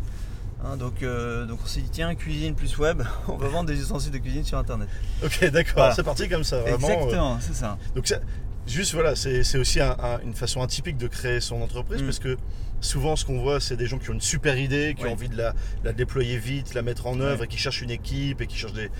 Hein, 0.62 0.76
donc, 0.76 1.02
euh, 1.02 1.46
donc 1.46 1.58
on 1.62 1.66
s'est 1.66 1.80
dit 1.80 1.90
tiens 1.90 2.14
cuisine 2.14 2.54
plus 2.54 2.78
web, 2.78 3.02
on 3.28 3.36
va 3.36 3.48
vendre 3.48 3.68
des 3.68 3.78
ustensiles 3.78 4.12
de 4.12 4.18
cuisine 4.18 4.44
sur 4.44 4.58
internet. 4.58 4.88
Ok 5.24 5.44
d'accord, 5.50 5.92
c'est 5.94 6.02
parti 6.02 6.28
comme 6.28 6.44
ça 6.44 6.60
vraiment. 6.60 6.88
Exactement, 6.88 7.38
c'est 7.40 7.54
ça. 7.54 7.78
Donc 7.94 8.12
juste 8.66 8.94
voilà, 8.94 9.14
c'est 9.16 9.58
aussi 9.58 9.80
une 9.80 10.34
façon 10.34 10.62
atypique 10.62 10.96
de 10.96 11.06
créer 11.06 11.40
son 11.40 11.60
entreprise 11.60 12.02
mm. 12.02 12.04
parce 12.06 12.18
que 12.18 12.36
souvent 12.84 13.16
ce 13.16 13.24
qu'on 13.24 13.40
voit 13.40 13.60
c'est 13.60 13.76
des 13.76 13.86
gens 13.86 13.98
qui 13.98 14.10
ont 14.10 14.14
une 14.14 14.20
super 14.20 14.58
idée, 14.58 14.94
qui 14.98 15.06
ont 15.06 15.12
envie 15.12 15.28
de 15.28 15.36
la, 15.36 15.92
déployer 15.92 16.38
vite, 16.38 16.74
la 16.74 16.82
mettre 16.82 17.06
en 17.06 17.20
œuvre 17.20 17.44
et 17.44 17.48
qui 17.48 17.58
cherchent 17.58 17.82
une 17.82 17.90
équipe 17.90 18.40
et 18.40 18.46
qui 18.46 18.56
cherchent 18.56 18.72
des, 18.72 18.90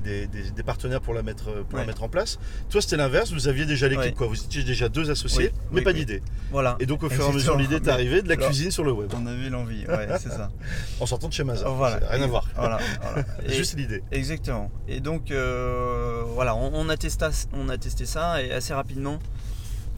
des, 0.00 0.62
partenaires 0.64 1.00
pour 1.00 1.14
la 1.14 1.22
mettre, 1.22 1.64
pour 1.64 1.78
la 1.78 1.84
mettre 1.84 2.02
en 2.02 2.08
place. 2.08 2.38
Toi 2.68 2.82
c'était 2.82 2.96
l'inverse, 2.96 3.32
vous 3.32 3.48
aviez 3.48 3.66
déjà 3.66 3.88
l'équipe 3.88 4.14
quoi, 4.14 4.26
vous 4.26 4.42
étiez 4.42 4.62
déjà 4.62 4.88
deux 4.88 5.10
associés 5.10 5.52
mais 5.72 5.82
pas 5.82 5.92
d'idée. 5.92 6.22
Voilà. 6.50 6.76
Et 6.80 6.86
donc 6.86 7.02
au 7.02 7.10
fur 7.10 7.24
et 7.24 7.28
à 7.28 7.32
mesure 7.32 7.56
l'idée 7.56 7.76
est 7.76 7.88
arrivée 7.88 8.22
de 8.22 8.28
la 8.28 8.36
cuisine 8.36 8.70
sur 8.70 8.84
le 8.84 8.92
web. 8.92 9.10
On 9.16 9.26
avait 9.26 9.50
l'envie, 9.50 9.86
ouais 9.86 10.08
c'est 10.20 10.30
ça. 10.30 10.50
en 10.98 11.06
sortant 11.06 11.28
de 11.28 11.32
chez 11.32 11.44
Mazar, 11.44 11.74
voilà. 11.74 12.00
rien 12.08 12.22
à 12.22 12.26
voir. 12.26 12.48
Voilà, 12.56 12.78
Juste 13.48 13.76
l'idée. 13.76 14.02
Exactement. 14.10 14.70
Et 14.88 15.00
donc 15.00 15.30
euh, 15.30 16.22
voilà, 16.34 16.54
on, 16.54 16.88
a 16.88 16.96
testé, 16.96 17.26
on 17.52 17.68
a 17.68 17.78
testé 17.78 18.06
ça 18.06 18.42
et 18.42 18.52
assez 18.52 18.74
rapidement 18.74 19.18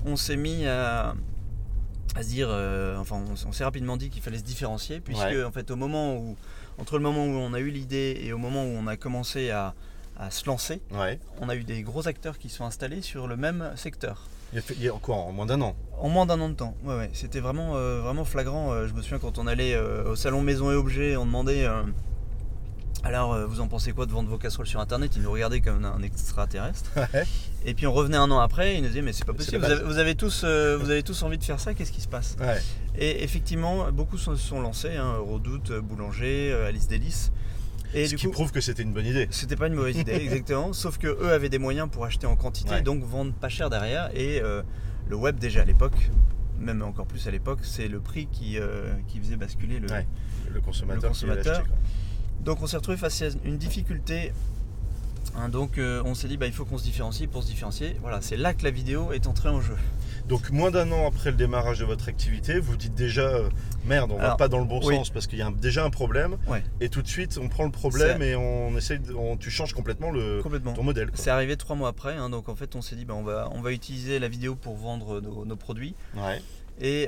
on 0.04 0.16
s'est 0.16 0.36
mis 0.36 0.66
à 0.66 1.14
à 2.14 2.22
se 2.22 2.28
dire, 2.28 2.48
euh, 2.50 2.96
enfin, 2.98 3.22
on, 3.46 3.52
s'est 3.52 3.64
rapidement 3.64 3.96
dit 3.96 4.10
qu'il 4.10 4.22
fallait 4.22 4.38
se 4.38 4.44
différencier, 4.44 5.00
puisque 5.00 5.34
en 5.46 5.50
fait, 5.50 5.70
au 5.70 5.76
moment 5.76 6.16
où, 6.16 6.36
entre 6.78 6.98
le 6.98 7.02
moment 7.02 7.24
où 7.24 7.36
on 7.38 7.54
a 7.54 7.60
eu 7.60 7.70
l'idée 7.70 8.20
et 8.22 8.32
au 8.32 8.38
moment 8.38 8.64
où 8.64 8.68
on 8.68 8.86
a 8.86 8.96
commencé 8.96 9.50
à, 9.50 9.74
se 10.30 10.46
lancer, 10.46 10.80
on 11.40 11.48
a 11.48 11.56
eu 11.56 11.64
des 11.64 11.82
gros 11.82 12.06
acteurs 12.06 12.38
qui 12.38 12.48
sont 12.48 12.64
installés 12.64 13.02
sur 13.02 13.26
le 13.26 13.36
même 13.36 13.72
secteur. 13.74 14.22
Il 14.52 14.82
y 14.82 14.88
a, 14.88 14.92
quoi 14.92 15.16
en 15.16 15.32
moins 15.32 15.46
d'un 15.46 15.60
an? 15.62 15.74
En 15.98 16.08
moins 16.10 16.26
d'un 16.26 16.40
an 16.40 16.50
de 16.50 16.54
temps, 16.54 16.76
ouais, 16.84 16.94
ouais. 16.94 17.10
C'était 17.14 17.40
vraiment, 17.40 17.74
euh, 17.74 18.00
vraiment 18.02 18.24
flagrant. 18.24 18.72
Euh, 18.72 18.86
je 18.86 18.92
me 18.92 19.00
souviens 19.00 19.18
quand 19.18 19.38
on 19.38 19.46
allait 19.46 19.76
au 19.78 20.14
salon 20.14 20.42
Maison 20.42 20.70
et 20.70 20.74
Objets, 20.74 21.16
on 21.16 21.24
demandait 21.24 21.66
alors, 23.04 23.32
euh, 23.34 23.46
vous 23.46 23.60
en 23.60 23.66
pensez 23.66 23.92
quoi 23.92 24.06
de 24.06 24.12
vendre 24.12 24.28
vos 24.28 24.38
casseroles 24.38 24.66
sur 24.66 24.78
internet? 24.80 25.12
Ils 25.16 25.22
nous 25.22 25.30
regardaient 25.32 25.60
comme 25.60 25.84
un 25.84 26.02
extraterrestre. 26.02 26.90
Et 27.66 27.74
puis 27.74 27.86
on 27.86 27.92
revenait 27.92 28.16
un 28.16 28.30
an 28.30 28.38
après, 28.38 28.76
ils 28.76 28.82
nous 28.82 28.88
disaient 28.88 29.02
mais 29.02 29.12
c'est 29.12 29.24
pas 29.24 29.32
possible, 29.34 29.58
vous 29.84 29.98
avez, 29.98 30.14
tous, 30.14 30.42
euh, 30.44 30.76
vous 30.80 30.90
avez 30.90 31.02
tous 31.02 31.22
envie 31.22 31.38
de 31.38 31.44
faire 31.44 31.60
ça, 31.60 31.74
qu'est-ce 31.74 31.92
qui 31.92 32.00
se 32.00 32.08
passe? 32.08 32.36
Et 32.96 33.22
effectivement, 33.24 33.90
beaucoup 33.92 34.18
se 34.18 34.36
sont 34.36 34.60
lancés, 34.60 34.96
hein, 34.96 35.16
Redoute, 35.18 35.72
Boulanger, 35.72 36.52
euh, 36.52 36.68
Alice 36.68 36.88
Délice. 36.88 37.32
Et 37.94 38.06
Ce 38.06 38.14
qui 38.14 38.28
prouve 38.28 38.52
que 38.52 38.60
c'était 38.60 38.82
une 38.82 38.92
bonne 38.92 39.06
idée. 39.06 39.28
C'était 39.30 39.56
pas 39.56 39.66
une 39.66 39.74
mauvaise 39.74 39.96
idée, 39.96 40.12
exactement. 40.22 40.72
Sauf 40.72 40.98
que 40.98 41.08
eux 41.08 41.32
avaient 41.32 41.50
des 41.50 41.58
moyens 41.58 41.88
pour 41.90 42.04
acheter 42.04 42.26
en 42.26 42.36
quantité, 42.36 42.80
donc 42.82 43.04
vendre 43.04 43.32
pas 43.32 43.48
cher 43.48 43.68
derrière. 43.68 44.10
Et 44.14 44.40
le 45.08 45.16
web 45.16 45.38
déjà 45.38 45.62
à 45.62 45.64
l'époque, 45.64 46.10
même 46.58 46.82
encore 46.82 47.06
plus 47.06 47.26
à 47.26 47.30
l'époque, 47.30 47.60
c'est 47.62 47.88
le 47.88 48.00
prix 48.00 48.28
qui, 48.32 48.58
qui 49.08 49.18
faisait 49.18 49.36
basculer 49.36 49.78
le, 49.78 49.88
le 50.52 50.60
consommateur. 50.60 51.02
Le 51.02 51.08
consommateur. 51.08 51.64
Donc 52.40 52.62
on 52.62 52.66
s'est 52.66 52.76
retrouvé 52.76 52.96
face 52.96 53.22
à 53.22 53.26
une 53.44 53.58
difficulté. 53.58 54.32
Hein, 55.34 55.48
donc 55.48 55.78
euh, 55.78 56.02
on 56.04 56.14
s'est 56.14 56.28
dit 56.28 56.36
bah, 56.36 56.46
il 56.46 56.52
faut 56.52 56.64
qu'on 56.64 56.76
se 56.76 56.84
différencie 56.84 57.28
pour 57.28 57.42
se 57.42 57.48
différencier. 57.48 57.96
Voilà, 58.02 58.20
c'est 58.20 58.36
là 58.36 58.52
que 58.54 58.64
la 58.64 58.70
vidéo 58.70 59.12
est 59.12 59.26
entrée 59.26 59.48
en 59.48 59.60
jeu. 59.60 59.76
Donc 60.28 60.50
moins 60.50 60.70
d'un 60.70 60.90
an 60.92 61.06
après 61.06 61.30
le 61.30 61.36
démarrage 61.36 61.78
de 61.80 61.84
votre 61.84 62.08
activité, 62.08 62.58
vous 62.60 62.76
dites 62.76 62.94
déjà 62.94 63.22
euh, 63.22 63.48
merde, 63.86 64.12
on 64.12 64.18
va 64.18 64.36
pas 64.36 64.48
dans 64.48 64.58
le 64.58 64.64
bon 64.64 64.80
sens 64.80 65.10
parce 65.10 65.26
qu'il 65.26 65.38
y 65.38 65.42
a 65.42 65.50
déjà 65.50 65.84
un 65.84 65.90
problème. 65.90 66.36
Et 66.80 66.88
tout 66.88 67.02
de 67.02 67.08
suite, 67.08 67.38
on 67.42 67.48
prend 67.48 67.64
le 67.64 67.70
problème 67.70 68.22
et 68.22 68.36
on 68.36 68.76
essaye, 68.76 69.00
tu 69.40 69.50
changes 69.50 69.72
complètement 69.72 70.10
le 70.10 70.42
ton 70.74 70.82
modèle. 70.82 71.10
C'est 71.14 71.30
arrivé 71.30 71.56
trois 71.56 71.76
mois 71.76 71.88
après, 71.88 72.16
hein, 72.16 72.30
donc 72.30 72.48
en 72.48 72.54
fait, 72.54 72.76
on 72.76 72.82
s'est 72.82 72.96
dit 72.96 73.04
bah, 73.04 73.14
on 73.14 73.22
va 73.22 73.48
on 73.52 73.60
va 73.60 73.72
utiliser 73.72 74.18
la 74.18 74.28
vidéo 74.28 74.54
pour 74.54 74.76
vendre 74.76 75.20
nos, 75.20 75.56
produits. 75.56 75.94
Et, 76.82 77.06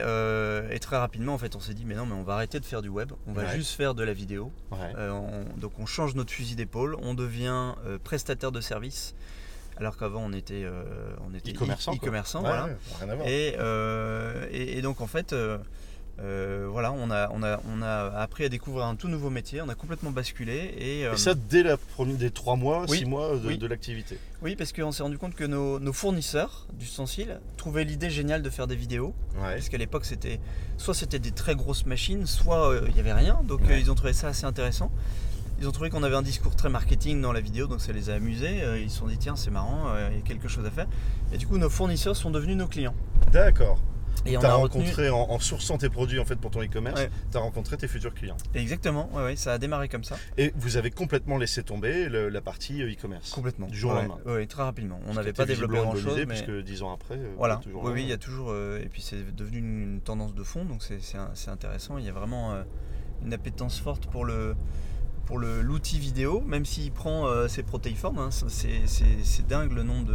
très 0.81 0.97
rapidement, 0.97 1.35
en 1.35 1.39
fait, 1.39 1.57
on 1.57 1.61
s'est 1.61 1.75
dit, 1.75 1.85
mais 1.85 1.95
non, 1.95 2.07
mais 2.07 2.15
on 2.15 2.23
va 2.23 2.35
arrêter 2.35 2.61
de 2.61 2.65
faire 2.65 2.83
du 2.83 2.89
web, 2.89 3.13
on 3.27 3.33
va 3.33 3.55
juste 3.55 3.73
faire 3.73 3.95
de 3.95 4.03
la 4.03 4.13
vidéo. 4.13 4.53
donc 5.57 5.73
on 5.79 5.87
change 5.87 6.15
notre 6.15 6.33
fusil 6.33 6.57
d'épaule, 6.57 6.97
on 7.03 7.15
devient 7.15 7.75
prestataire 8.03 8.53
de 8.53 8.61
service. 8.61 9.15
Alors 9.77 9.97
qu'avant 9.97 10.23
on 10.25 10.33
était 10.33 10.65
on 11.29 11.35
était 11.35 11.51
e-commerçant, 11.51 12.41
voilà. 12.41 12.69
et, 13.27 13.57
et, 14.53 14.83
donc 14.83 15.01
en 15.01 15.09
fait 15.09 15.35
euh, 16.21 16.69
voilà, 16.71 16.93
on 16.93 17.11
a, 17.11 17.29
on, 17.33 17.43
a, 17.43 17.61
on 17.69 17.83
a 17.83 18.13
appris 18.21 18.45
à 18.45 18.49
découvrir 18.49 18.87
un 18.87 18.95
tout 18.95 19.09
nouveau 19.09 19.31
métier, 19.31 19.61
on 19.63 19.69
a 19.69 19.75
complètement 19.75 20.13
basculé. 20.13 20.75
Et, 20.79 21.07
euh, 21.07 21.17
ça 21.17 21.35
dès 21.35 21.63
la 21.63 21.77
première, 21.77 22.17
des 22.17 22.31
3 22.31 22.57
mois, 22.57 22.87
6 22.87 23.05
mois 23.05 23.37
de, 23.37 23.67
l'activité 23.67 24.19
Oui, 24.41 24.55
parce 24.55 24.73
qu'on 24.73 24.93
s'est 24.93 25.03
rendu 25.03 25.19
compte 25.19 25.35
que 25.35 25.45
nos, 25.45 25.81
nos 25.81 25.93
fournisseurs 25.93 26.67
d'ustensiles 26.75 27.41
trouvaient 27.57 27.85
l'idée 27.85 28.11
géniale 28.11 28.43
de 28.43 28.51
faire 28.51 28.67
des 28.67 28.77
vidéos. 28.77 29.15
Parce 29.41 29.69
qu'à 29.69 29.79
l'époque, 29.79 30.05
c'était 30.05 30.41
soit 30.77 30.95
c'était 30.95 31.19
des 31.19 31.33
très 31.33 31.57
grosses 31.57 31.87
machines, 31.87 32.27
soit 32.27 32.71
euh, 32.71 32.85
il 32.89 32.95
n'y 32.95 33.01
avait 33.01 33.13
rien. 33.13 33.41
Donc 33.45 33.63
ils 33.69 33.91
ont 33.91 33.97
trouvé 33.97 34.13
ça 34.13 34.29
assez 34.29 34.45
intéressant. 34.45 34.93
Ils 35.61 35.69
ont 35.69 35.73
trouvé 35.73 35.89
qu'on 35.89 36.03
avait 36.03 36.17
un 36.17 36.23
discours 36.23 36.55
très 36.57 36.69
marketing 36.69 37.21
dans 37.21 37.33
la 37.33 37.41
vidéo, 37.41 37.67
donc 37.67 37.81
ça 37.81 37.93
les 37.93 38.11
a 38.11 38.15
amusés. 38.15 38.61
Ils 38.83 38.91
se 38.91 38.99
sont 38.99 39.07
dit, 39.07 39.19
tiens, 39.19 39.37
c'est 39.37 39.51
marrant, 39.51 39.87
il 40.11 40.17
y 40.17 40.21
a 40.21 40.23
quelque 40.23 40.49
chose 40.49 40.67
à 40.67 40.71
faire. 40.71 40.87
Et 41.33 41.39
du 41.39 41.47
coup, 41.47 41.59
nos 41.59 41.71
fournisseurs 41.71 42.17
sont 42.17 42.31
devenus 42.31 42.57
nos 42.57 42.67
clients. 42.67 42.95
D'accord. 43.33 43.79
Et 44.27 44.37
on 44.39 44.43
a 44.43 44.55
rencontré 44.55 45.11
en, 45.11 45.39
sourçant 45.39 45.79
tes 45.79 45.89
produits 45.89 46.19
en 46.19 46.25
fait 46.25 46.37
pour 46.37 46.51
ton 46.51 46.63
e-commerce, 46.63 47.01
tu 47.31 47.37
as 47.37 47.41
rencontré 47.41 47.77
tes 47.77 47.89
futurs 47.89 48.15
clients. 48.15 48.37
Exactement, 48.55 49.11
ouais, 49.15 49.37
ça 49.37 49.53
a 49.53 49.59
démarré 49.59 49.89
comme 49.89 50.05
ça. 50.05 50.17
Et 50.39 50.53
vous 50.57 50.77
avez 50.77 50.91
complètement 50.91 51.37
laissé 51.37 51.63
tomber 51.63 52.09
la 52.09 52.41
partie 52.41 52.83
euh, 52.83 52.93
e-commerce 52.93 53.31
Complètement. 53.31 53.67
Du 53.67 53.79
jour 53.79 53.93
au 53.93 53.95
lendemain. 53.95 54.19
Oui, 54.27 54.47
très 54.47 54.63
rapidement. 54.63 55.01
On 55.07 55.15
n'avait 55.15 55.33
pas 55.33 55.45
développé 55.45 55.77
grand 55.77 55.97
chose. 55.97 56.17
Mais... 56.17 56.27
Puisque 56.27 56.63
dix 56.63 56.83
ans 56.83 56.93
après, 56.93 57.17
euh, 57.17 57.35
voilà. 57.37 57.57
Toujours 57.57 57.85
oui, 57.85 58.03
il 58.03 58.09
y 58.09 58.13
a 58.13 58.19
toujours. 58.19 58.49
Euh, 58.51 58.81
et 58.83 58.89
puis 58.89 59.03
c'est 59.03 59.35
devenu 59.35 59.59
une, 59.59 60.01
tendance 60.01 60.35
de 60.35 60.43
fond, 60.43 60.65
donc 60.65 60.83
c'est 60.83 61.49
intéressant. 61.49 61.99
Il 61.99 62.05
y 62.05 62.09
a 62.09 62.13
vraiment 62.13 62.55
une 63.25 63.33
appétence 63.33 63.79
forte 63.79 64.07
pour 64.07 64.25
le 64.25 64.55
pour 65.27 65.39
l'outil 65.39 65.99
vidéo, 65.99 66.43
même 66.47 66.65
s'il 66.65 66.91
prend 66.93 67.27
euh, 67.27 67.49
ses 67.49 67.63
protéiformes. 67.63 68.19
Hein, 68.19 68.29
c'est 68.31 69.47
dingue 69.47 69.73
le 69.73 69.83
nombre 69.83 70.07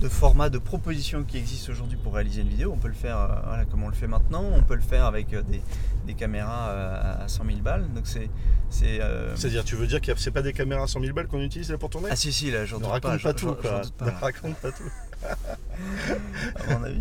de, 0.00 0.08
formats, 0.08 0.48
de 0.48 0.58
propositions 0.58 1.24
qui 1.24 1.36
existent 1.36 1.72
aujourd'hui 1.72 1.98
pour 2.02 2.14
réaliser 2.14 2.42
une 2.42 2.48
vidéo. 2.48 2.72
On 2.74 2.78
peut 2.78 2.88
le 2.88 2.94
faire 2.94 3.18
euh, 3.18 3.64
comme 3.70 3.82
on 3.82 3.88
le 3.88 3.94
fait 3.94 4.06
maintenant, 4.06 4.44
on 4.54 4.62
peut 4.62 4.74
le 4.74 4.80
faire 4.80 5.04
avec 5.04 5.32
euh, 5.32 5.42
des, 5.42 6.14
caméras 6.14 6.70
à 7.22 7.28
100 7.28 7.44
000 7.44 7.58
balles. 7.58 7.86
Donc 7.94 8.04
c'est 8.06 8.28
C'est-à-dire, 8.70 9.64
tu 9.64 9.76
veux 9.76 9.86
dire 9.86 10.00
que 10.00 10.10
c'est 10.16 10.32
pas 10.32 10.42
des 10.42 10.52
caméras 10.52 10.84
à 10.84 10.86
100 10.88 11.00
000 11.00 11.14
balles 11.14 11.28
qu'on 11.28 11.40
utilise 11.40 11.70
là 11.70 11.78
pour 11.78 11.88
tourner? 11.88 12.08
Ah 12.10 12.16
si, 12.16 12.32
si, 12.32 12.50
là, 12.50 12.64
j'en 12.66 12.78
doute 12.78 13.00
pas. 13.00 13.10
Raconte 13.10 13.22
pas, 13.22 13.32
tout, 13.32 13.54
quoi. 13.54 13.82
Ne 14.00 14.10
raconte 14.20 14.56
pas 14.56 14.72
tout. 14.72 14.90
À 16.56 16.78
mon 16.78 16.84
avis. 16.84 17.00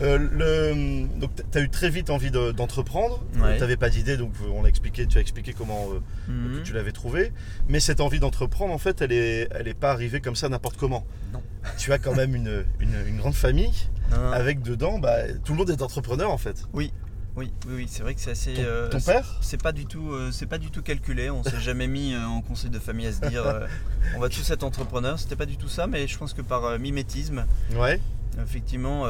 Euh, 0.00 0.18
le, 0.18 1.18
donc, 1.18 1.30
tu 1.50 1.58
as 1.58 1.60
eu 1.60 1.68
très 1.68 1.90
vite 1.90 2.10
envie 2.10 2.30
d'entreprendre. 2.30 3.22
tu 3.34 3.40
n'avais 3.40 3.76
pas 3.76 3.90
d'idée, 3.90 4.16
donc 4.16 4.32
on 4.54 4.64
a 4.64 4.68
expliqué, 4.68 5.06
tu 5.06 5.18
as 5.18 5.20
expliqué 5.20 5.52
comment 5.52 5.88
euh, 5.92 6.32
mhm. 6.32 6.62
tu 6.62 6.72
l'avais 6.72 6.92
trouvé. 6.92 7.32
Mais 7.68 7.80
cette 7.80 8.00
envie 8.00 8.20
d'entreprendre, 8.20 8.72
en 8.72 8.78
fait, 8.78 9.00
elle 9.02 9.10
n'est 9.10 9.48
elle 9.50 9.68
est 9.68 9.74
pas 9.78 9.92
arrivée 9.92 10.20
comme 10.20 10.36
ça 10.36 10.48
n'importe 10.48 10.76
comment. 10.76 11.04
Non. 11.32 11.42
Tu 11.78 11.92
as 11.92 11.98
quand 11.98 12.14
même 12.14 12.34
une, 12.34 12.64
une, 12.80 13.16
grande 13.18 13.34
famille 13.34 13.88
avec 14.32 14.62
dedans, 14.62 14.98
bah, 14.98 15.16
tout 15.44 15.52
le 15.52 15.58
monde 15.58 15.70
est 15.70 15.80
entrepreneur 15.80 16.30
en 16.30 16.36
fait. 16.36 16.64
Oui, 16.74 16.92
oui, 17.36 17.50
oui, 17.66 17.86
c'est 17.88 18.02
vrai 18.02 18.14
que 18.14 18.20
c'est 18.20 18.32
assez. 18.32 18.54
Ton, 18.54 18.62
euh, 18.64 18.88
ton 18.90 19.00
père? 19.00 19.38
C'est 19.40 19.60
pas 19.60 19.72
du 19.72 19.86
tout, 19.86 20.12
euh, 20.12 20.30
c'est 20.32 20.46
pas 20.46 20.58
du 20.58 20.70
tout 20.70 20.82
calculé. 20.82 21.30
On 21.30 21.42
s'est 21.42 21.60
jamais 21.60 21.86
mis 21.86 22.12
euh, 22.12 22.26
en 22.26 22.42
conseil 22.42 22.68
de 22.68 22.78
famille 22.78 23.06
à 23.06 23.12
se 23.12 23.20
dire, 23.20 23.44
on 24.16 24.20
va 24.20 24.28
tous 24.28 24.50
être 24.50 24.62
entrepreneurs. 24.64 25.18
C'était 25.18 25.36
pas 25.36 25.46
du 25.46 25.56
tout 25.56 25.68
ça, 25.68 25.86
mais 25.86 26.06
je 26.06 26.18
pense 26.18 26.34
que 26.34 26.42
par 26.42 26.78
mimétisme. 26.78 27.46
Ouais. 27.74 28.00
Effectivement, 28.42 29.06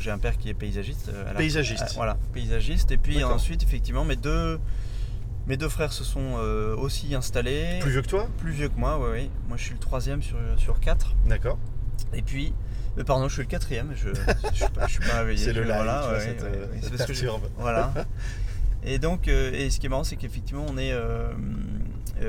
j'ai 0.00 0.10
un 0.10 0.18
père 0.18 0.36
qui 0.38 0.48
est 0.48 0.54
paysagiste. 0.54 1.10
paysagiste. 1.36 1.94
voilà, 1.94 2.16
paysagiste. 2.32 2.90
Et 2.92 2.96
puis 2.96 3.22
ensuite, 3.24 3.62
effectivement, 3.62 4.04
mes 4.04 4.16
deux, 4.16 4.60
mes 5.46 5.56
deux 5.56 5.68
frères 5.68 5.92
se 5.92 6.04
sont 6.04 6.34
aussi 6.78 7.14
installés. 7.14 7.78
Plus 7.80 7.90
vieux 7.90 8.02
que 8.02 8.08
toi? 8.08 8.28
Plus 8.38 8.52
vieux 8.52 8.68
que 8.68 8.78
moi, 8.78 8.98
oui, 9.00 9.08
oui. 9.12 9.30
Moi, 9.48 9.56
je 9.56 9.64
suis 9.64 9.74
le 9.74 9.80
troisième 9.80 10.22
sur 10.22 10.36
sur 10.58 10.78
quatre. 10.78 11.14
D'accord. 11.26 11.58
Et 12.14 12.22
puis, 12.22 12.52
euh, 12.96 13.04
pardon, 13.04 13.28
je 13.28 13.34
suis 13.34 13.42
le 13.42 13.48
quatrième, 13.48 13.92
je, 13.94 14.08
je, 14.08 14.54
suis, 14.54 14.68
pas, 14.68 14.88
suis 14.88 15.00
pas 15.00 15.18
réveillé. 15.20 15.44
C'est 15.44 15.52
le 15.52 15.62
live, 15.62 15.74
voilà, 15.74 16.12
ouais, 16.12 16.36
ça 16.80 16.90
te 16.90 16.96
perturbe. 16.96 17.42
voilà. 17.58 17.92
Et 18.84 18.98
donc, 19.00 19.26
euh, 19.26 19.52
et 19.52 19.70
ce 19.70 19.80
qui 19.80 19.86
est 19.86 19.88
marrant, 19.88 20.04
c'est 20.04 20.14
qu'effectivement, 20.16 20.64
on 20.68 20.78
est, 20.78 20.92
euh, 20.92 21.32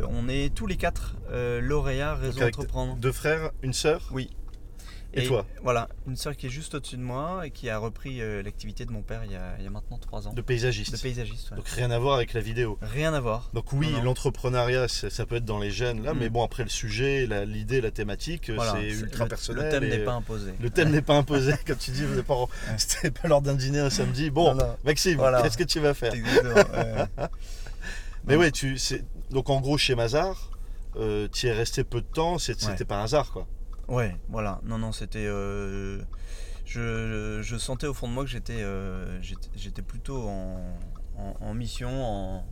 on 0.10 0.28
est 0.28 0.54
tous 0.54 0.66
les 0.66 0.78
quatre 0.78 1.16
lauréats 1.62 2.16
Réseau 2.16 2.42
Entreprendre. 2.42 2.96
Deux 2.96 3.12
frères, 3.12 3.51
une 3.62 3.72
sœur? 3.72 4.10
Oui. 4.12 4.32
Et, 5.13 5.25
toi 5.25 5.46
Voilà, 5.63 5.89
une 6.08 6.16
sœur 6.16 6.36
qui 6.36 6.46
est 6.46 6.50
juste 6.50 6.75
au-dessus 6.75 6.98
de 6.98 7.01
moi 7.01 7.48
et 7.48 7.51
qui 7.51 7.70
a 7.70 7.80
repris 7.80 8.22
euh, 8.22 8.44
l'activité 8.44 8.86
de 8.86 8.92
mon 8.92 9.01
père 9.01 9.24
il 9.25 9.32
y, 9.32 9.36
a, 9.36 9.70
maintenant 9.70 9.98
3 9.98 10.28
ans. 10.28 10.34
De 10.34 10.42
paysagiste. 10.42 10.94
De 10.94 10.98
paysagiste, 10.98 11.54
Donc 11.56 11.68
rien 11.68 11.89
à 11.89 11.98
voir 11.98 12.16
avec 12.16 12.34
la 12.34 12.42
vidéo. 12.42 12.78
Rien 12.82 13.13
à 13.13 13.20
voir. 13.20 13.50
Donc 13.54 13.74
oui, 13.74 13.92
l'entrepreneuriat, 14.04 14.88
ça 14.88 15.25
peut 15.25 15.38
être 15.38 15.46
dans 15.46 15.60
les 15.60 15.72
gènes 15.72 16.04
là, 16.04 16.13
mm. 16.13 16.20
mais 16.20 16.30
bon 16.30 16.44
après 16.44 16.63
le 16.63 16.70
sujet, 16.70 17.28
l'idée, 17.46 17.82
la, 17.82 17.92
thématique, 17.92 18.51
c'est 18.74 18.88
ultra 18.88 19.25
personnel. 19.25 19.66
Le 19.66 19.72
thème 19.72 19.89
n'est 19.89 20.06
pas 20.06 20.13
imposé. 20.13 20.54
Le 20.60 20.70
thème 20.70 20.92
n'est 20.92 21.01
pas 21.01 21.16
imposé, 21.16 21.54
comme 21.66 21.78
tu 21.78 21.92
dis, 21.92 22.04
c'était 22.78 23.12
pas 23.12 23.28
lors 23.28 23.42
d'un 23.42 23.56
dîner 23.56 23.80
un 23.80 23.89
samedi. 23.89 24.30
Bon, 24.30 24.56
Maxime, 24.86 25.20
qu'est-ce 25.42 25.58
que 25.58 25.63
tu 25.63 25.80
vas 25.80 25.94
faire? 25.94 26.13
Mais 28.25 28.36
ouais, 28.36 28.51
tu, 28.51 28.78
donc 29.32 29.50
en 29.50 29.60
gros 29.60 29.78
chez 29.78 29.96
Mazar, 29.96 30.51
euh, 30.98 31.28
tu 31.32 31.48
es 31.48 31.51
resté 31.51 31.84
peu 31.84 32.01
de 32.01 32.06
temps, 32.06 32.38
c'était 32.38 32.86
pas 32.86 32.98
un 32.98 33.04
hasard 33.04 33.32
quoi. 33.32 33.48
Ouais, 33.89 34.15
voilà. 34.29 34.62
Non, 34.63 34.77
non, 34.77 34.91
c'était. 34.91 35.25
Euh, 35.25 36.01
je, 36.65 37.58
sentais 37.58 37.88
au 37.88 37.93
fond 37.93 38.08
de 38.08 38.13
moi 38.13 38.24
que 38.24 38.29
j'étais 38.29 38.62
euh, 38.62 39.19
j'étais 39.55 39.81
plutôt 39.81 40.29
en, 40.29 41.53
mission, 41.55 41.89
en, 41.89 42.46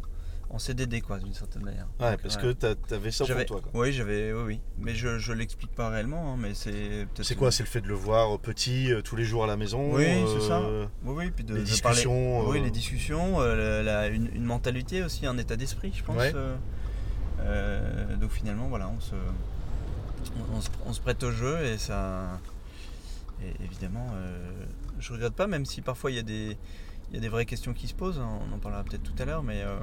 en, 0.50 0.60
CDD, 0.60 1.02
quoi, 1.02 1.20
d'une 1.20 1.36
certaine 1.36 1.64
manière. 1.64 1.88
Ouais, 2.00 2.18
parce 2.18 2.38
que 2.38 2.52
tu 2.54 2.94
avais 2.94 3.12
ça 3.12 3.26
pour 3.26 3.46
toi. 3.46 3.62
Oui, 3.76 3.94
j'avais, 3.94 4.34
oui, 4.34 4.42
oui. 4.46 4.62
Mais 4.80 4.96
je, 4.96 5.20
je 5.20 5.32
l'explique 5.34 5.74
pas 5.76 5.90
réellement, 5.90 6.34
hein, 6.34 6.38
mais 6.40 6.56
c'est 6.56 7.08
C'est 7.22 7.36
quoi 7.36 7.52
C'est 7.52 7.64
le 7.64 7.70
fait 7.70 7.82
de 7.82 7.88
le 7.88 7.94
voir 7.94 8.40
petit, 8.40 8.92
euh, 8.92 9.02
tous 9.02 9.16
les 9.16 9.24
jours 9.24 9.44
à 9.44 9.48
la 9.48 9.58
maison 9.58 9.94
Oui, 9.94 10.08
c'est 10.34 10.48
ça. 10.48 10.62
Oui, 11.04 11.14
oui, 11.16 11.32
puis 11.32 11.46
de, 11.46 11.56
les 11.56 11.64
discussions. 11.64 12.48
Oui, 12.48 12.62
les 12.62 12.72
discussions, 12.72 13.40
une, 13.40 14.30
une, 14.34 14.44
mentalité 14.44 15.04
aussi, 15.04 15.28
un 15.28 15.38
état 15.38 15.56
d'esprit, 15.56 15.94
je 15.96 16.04
pense. 16.04 16.24
donc 18.20 18.32
finalement, 18.32 18.68
voilà, 18.68 18.90
on 18.90 19.00
se 19.00 19.14
on, 20.86 20.94
se, 20.94 21.02
prête 21.02 21.24
au 21.24 21.32
jeu 21.32 21.64
et 21.64 21.78
ça. 21.78 22.40
évidemment, 23.64 24.08
euh, 24.14 24.66
je 25.00 25.14
regrette 25.14 25.34
pas, 25.34 25.48
même 25.48 25.66
si 25.66 25.82
parfois 25.82 26.12
il 26.12 26.16
y, 26.16 26.20
a 26.20 26.24
des, 26.24 26.58
des 27.12 27.30
vraies 27.30 27.46
questions 27.46 27.74
qui 27.74 27.88
se 27.88 27.94
posent, 27.94 28.20
hein, 28.20 28.40
on 28.50 28.56
en 28.56 28.60
parlera 28.60 28.84
peut-être 28.84 29.04
tout 29.04 29.22
à 29.22 29.26
l'heure, 29.26 29.44
mais 29.44 29.62
euh, 29.64 29.80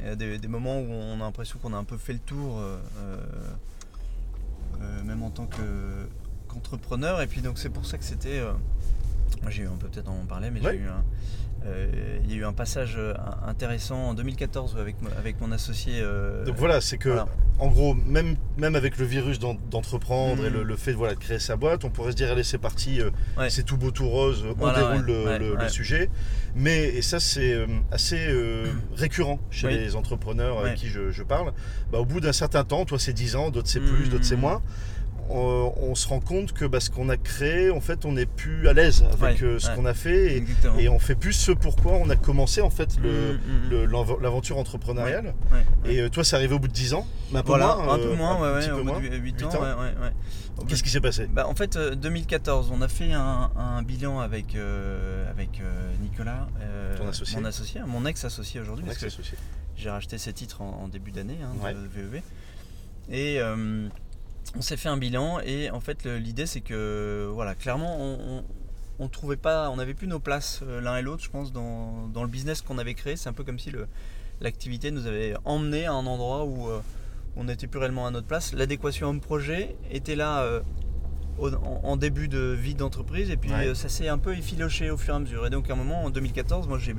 il 0.00 0.06
y 0.06 0.08
a 0.08 0.38
des, 0.38 0.48
moments 0.48 0.80
où 0.80 0.90
on 0.90 1.14
a 1.16 1.24
l'impression 1.24 1.58
qu'on 1.58 1.72
a 1.72 1.76
un 1.76 1.84
peu 1.84 1.98
fait 1.98 2.14
le 2.14 2.18
tour, 2.20 2.58
euh, 2.58 2.78
même 5.04 5.22
en 5.22 5.30
tant 5.30 5.46
qu'entrepreneur, 5.46 7.20
et 7.20 7.26
puis 7.26 7.42
donc 7.42 7.58
c'est 7.58 7.70
pour 7.70 7.86
ça 7.86 7.98
que 7.98 8.04
c'était. 8.04 8.42
j'ai 9.48 9.68
on 9.68 9.76
peut 9.76 9.88
peut-être 9.88 10.10
en 10.10 10.24
parler, 10.26 10.50
mais 10.50 10.60
j'ai 10.62 10.76
eu 10.76 10.88
un 10.88 11.04
euh, 11.66 12.18
il 12.24 12.32
y 12.32 12.34
a 12.34 12.38
eu 12.38 12.44
un 12.44 12.54
passage 12.54 12.94
euh, 12.96 13.12
intéressant 13.46 14.08
en 14.08 14.14
2014 14.14 14.76
avec, 14.78 14.96
avec 15.18 15.40
mon 15.40 15.52
associé. 15.52 16.00
Euh, 16.00 16.44
Donc 16.44 16.56
voilà, 16.56 16.80
c'est 16.80 16.96
que 16.96 17.18
en 17.58 17.68
gros, 17.68 17.94
même, 17.94 18.36
même 18.56 18.74
avec 18.74 18.96
le 18.96 19.04
virus 19.04 19.38
d'entreprendre 19.38 20.46
et 20.46 20.50
mm. 20.50 20.62
le, 20.62 20.76
fait 20.76 20.92
voilà, 20.92 21.14
de 21.14 21.18
créer 21.18 21.38
sa 21.38 21.56
boîte, 21.56 21.84
on 21.84 21.90
pourrait 21.90 22.12
se 22.12 22.16
dire 22.16 22.30
allez 22.30 22.44
c'est 22.44 22.58
parti, 22.58 23.00
c'est 23.50 23.64
tout 23.64 23.76
beau 23.76 23.90
tout 23.90 24.08
rose, 24.08 24.46
on 24.58 24.72
déroule 24.72 25.06
le, 25.06 25.68
sujet. 25.68 26.08
Mais 26.54 26.84
et 26.84 27.02
ça 27.02 27.20
c'est 27.20 27.66
assez 27.92 28.28
récurrent 28.96 29.38
chez 29.50 29.68
les 29.68 29.96
entrepreneurs 29.96 30.60
avec 30.60 30.76
qui 30.76 30.88
je, 30.88 31.22
parle. 31.22 31.52
Bah, 31.92 31.98
au 31.98 32.06
bout 32.06 32.20
d'un 32.20 32.32
certain 32.32 32.64
temps, 32.64 32.86
toi 32.86 32.98
c'est 32.98 33.12
10 33.12 33.36
ans, 33.36 33.50
d'autres 33.50 33.68
c'est 33.68 33.80
plus, 33.80 34.08
d'autres 34.08 34.24
c'est 34.24 34.36
mm. 34.36 34.40
moins 34.40 34.62
on, 35.30 35.94
se 35.94 36.08
rend 36.08 36.20
compte 36.20 36.52
que 36.52 36.64
bah, 36.64 36.80
ce 36.80 36.90
qu'on 36.90 37.08
a 37.08 37.16
créé, 37.16 37.70
en 37.70 37.80
fait, 37.80 38.04
on 38.04 38.12
n'est 38.12 38.26
plus 38.26 38.68
à 38.68 38.72
l'aise 38.72 39.04
avec 39.12 39.42
euh, 39.42 39.58
ce 39.58 39.70
qu'on 39.70 39.86
a 39.86 39.94
fait 39.94 40.42
et, 40.78 40.88
on 40.88 40.98
fait 40.98 41.14
plus 41.14 41.32
ce 41.32 41.52
pourquoi 41.52 41.92
on 41.92 42.10
a 42.10 42.16
commencé 42.16 42.60
en 42.60 42.70
fait 42.70 42.98
mm, 42.98 43.02
mm, 43.02 43.84
mm. 43.84 44.22
l'aventure 44.22 44.58
entrepreneuriale. 44.58 45.34
Et 45.84 46.00
euh, 46.00 46.08
toi, 46.08 46.24
c'est 46.24 46.36
arrivé 46.36 46.54
au 46.54 46.58
bout 46.58 46.68
de 46.68 46.72
10 46.72 46.94
ans, 46.94 47.06
un 47.34 47.42
peu 47.42 47.56
moins, 47.56 47.88
un 47.88 47.98
peu 47.98 48.14
moins, 48.14 48.42
un 48.42 48.60
petit 48.60 48.68
peu 48.68 48.82
moins. 48.82 48.98
8, 48.98 49.42
ans. 49.44 49.50
Qu'est-ce 50.68 50.82
qui 50.82 50.90
s'est 50.90 51.00
passé? 51.00 51.26
Bah, 51.26 51.46
En 51.48 51.54
fait, 51.54 51.78
2014, 51.78 52.68
euh, 52.68 52.74
on 52.74 52.82
a 52.82 52.88
fait 52.88 53.12
un, 53.12 53.82
bilan 53.82 54.20
avec, 54.20 54.56
avec 55.30 55.62
Nicolas, 56.02 56.48
mon 57.34 57.44
associé, 57.44 57.80
mon 57.86 58.06
ex-associé 58.06 58.60
aujourd'hui, 58.60 58.86
j'ai 59.76 59.88
racheté 59.88 60.18
ses 60.18 60.32
titres 60.34 60.60
en, 60.60 60.88
début 60.88 61.10
d'année 61.10 61.38
hein, 61.42 61.72
de 61.72 62.00
VEV. 62.00 62.22
Et 63.10 63.40
on 64.56 64.62
s'est 64.62 64.76
fait 64.76 64.88
un 64.88 64.96
bilan 64.96 65.40
et 65.40 65.70
en 65.70 65.80
fait 65.80 66.06
l'idée 66.06 66.46
c'est 66.46 66.60
que 66.60 67.28
voilà 67.32 67.54
clairement 67.54 67.96
on, 68.00 68.44
on, 68.98 69.08
trouvait 69.08 69.36
pas 69.36 69.70
on 69.70 69.76
n'avait 69.76 69.94
plus 69.94 70.06
nos 70.06 70.18
places 70.18 70.60
euh, 70.62 70.80
l'un 70.80 70.96
et 70.96 71.02
l'autre 71.02 71.22
je 71.22 71.30
pense 71.30 71.52
dans, 71.52 72.10
le 72.14 72.26
business 72.26 72.62
qu'on 72.62 72.78
avait 72.78 72.94
créé 72.94 73.16
c'est 73.16 73.28
un 73.28 73.32
peu 73.32 73.44
comme 73.44 73.58
si 73.58 73.72
l'activité 74.40 74.90
nous 74.90 75.06
avait 75.06 75.34
emmené 75.44 75.86
à 75.86 75.92
un 75.92 76.06
endroit 76.06 76.44
où 76.44 76.68
euh, 76.68 76.80
on 77.36 77.44
n'était 77.44 77.66
plus 77.66 77.78
réellement 77.78 78.06
à 78.06 78.10
notre 78.10 78.26
place 78.26 78.52
l'adéquation 78.52 79.08
homme 79.08 79.20
projet 79.20 79.76
était 79.90 80.16
là 80.16 80.42
euh, 80.42 80.60
en, 81.38 81.96
début 81.96 82.28
de 82.28 82.56
vie 82.58 82.74
d'entreprise 82.74 83.30
et 83.30 83.36
puis 83.36 83.50
ça 83.74 83.88
s'est 83.88 84.08
un 84.08 84.18
peu 84.18 84.36
effiloché 84.36 84.90
au 84.90 84.98
fur 84.98 85.14
et 85.14 85.16
à 85.16 85.20
mesure. 85.20 85.46
Et 85.46 85.48
donc 85.48 85.70
à 85.70 85.72
un 85.72 85.76
moment, 85.76 86.04
en 86.04 86.10
2014, 86.10 86.68
moi 86.68 86.78
j'ai 86.78 86.94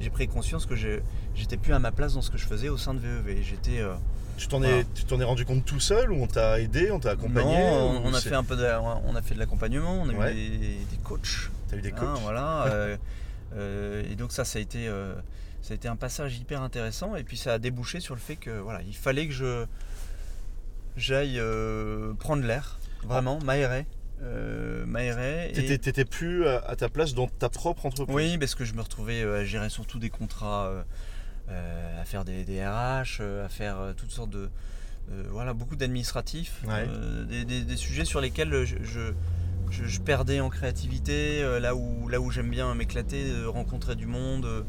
j'ai 0.00 0.08
pris 0.08 0.28
conscience 0.28 0.64
que 0.64 0.74
j'étais 0.76 1.58
plus 1.58 1.74
à 1.74 1.78
ma 1.78 1.92
place 1.92 2.14
dans 2.14 2.22
ce 2.22 2.30
que 2.30 2.38
je 2.38 2.46
faisais 2.46 2.70
au 2.70 2.78
sein 2.78 2.94
de 2.94 3.00
VEV. 3.00 3.42
J'étais 3.42 3.82
tu 4.36 4.48
t'en 4.48 4.62
es, 4.62 4.80
es 4.80 5.24
rendu 5.24 5.44
compte 5.44 5.64
tout 5.64 5.80
seul 5.80 6.12
ou 6.12 6.22
on 6.22 6.26
t'a 6.26 6.60
aidé, 6.60 6.90
on 6.90 7.00
t'a 7.00 7.10
accompagné 7.10 7.56
Non, 7.58 8.02
on, 8.04 8.14
a 8.14 8.20
fait 8.20 8.34
un 8.34 8.44
peu 8.44 8.56
de, 8.56 8.64
on 9.06 9.14
a 9.14 9.22
fait 9.22 9.34
de 9.34 9.38
l'accompagnement, 9.38 10.02
on 10.02 10.08
a 10.08 10.32
eu 10.32 10.34
des, 10.34 10.96
coachs. 11.02 11.50
T'as 11.68 11.76
eu 11.76 11.80
des 11.80 11.90
hein, 11.90 11.96
coachs 11.98 12.20
Voilà. 12.22 12.66
Euh, 12.76 12.96
euh, 13.54 14.02
et 14.10 14.16
donc 14.16 14.32
ça, 14.32 14.44
ça 14.44 14.58
a 14.58 14.62
été, 14.62 14.88
euh, 14.88 15.14
ça 15.62 15.72
a 15.72 15.76
été 15.76 15.88
un 15.88 15.96
passage 15.96 16.36
hyper 16.36 16.62
intéressant 16.62 17.14
et 17.14 17.22
puis 17.22 17.36
ça 17.36 17.54
a 17.54 17.58
débouché 17.58 18.00
sur 18.00 18.14
le 18.14 18.20
fait 18.20 18.36
que 18.36 18.50
voilà, 18.50 18.80
il 18.86 18.94
fallait 18.94 19.26
que 19.26 19.32
je 19.32 19.64
j'aille 20.96 21.40
prendre 22.18 22.44
l'air, 22.44 22.78
vraiment, 23.04 23.38
m'aérer. 23.40 23.86
m'aérer. 24.86 25.52
T'étais 25.54 26.04
plus 26.04 26.46
à, 26.48 26.74
ta 26.76 26.88
place 26.88 27.14
dans 27.14 27.28
ta 27.28 27.48
propre 27.48 27.86
entreprise 27.86 28.14
Oui, 28.14 28.38
parce 28.38 28.54
que 28.54 28.64
je 28.64 28.74
me 28.74 28.82
retrouvais 28.82 29.22
à 29.22 29.44
gérer 29.44 29.70
surtout 29.70 29.98
des 29.98 30.10
contrats 30.10 30.66
euh, 30.66 30.82
à 31.48 32.04
faire 32.04 32.24
des, 32.24 32.42
RH, 32.42 33.18
euh, 33.20 33.44
à 33.44 33.48
faire 33.48 33.78
euh, 33.78 33.92
toutes 33.92 34.10
sortes 34.10 34.30
de. 34.30 34.48
voilà, 35.30 35.54
beaucoup 35.54 35.76
d'administratifs, 35.76 36.64
des, 37.28 37.76
sujets 37.76 38.04
sur 38.04 38.20
lesquels 38.20 38.64
je, 38.64 39.12
je, 39.70 40.00
perdais 40.00 40.40
en 40.40 40.48
créativité, 40.48 41.42
là 41.60 41.74
où, 41.74 42.08
là 42.08 42.20
où 42.20 42.30
j'aime 42.30 42.50
bien 42.50 42.74
m'éclater, 42.74 43.32
rencontrer 43.46 43.94
du 43.94 44.06
monde. 44.06 44.64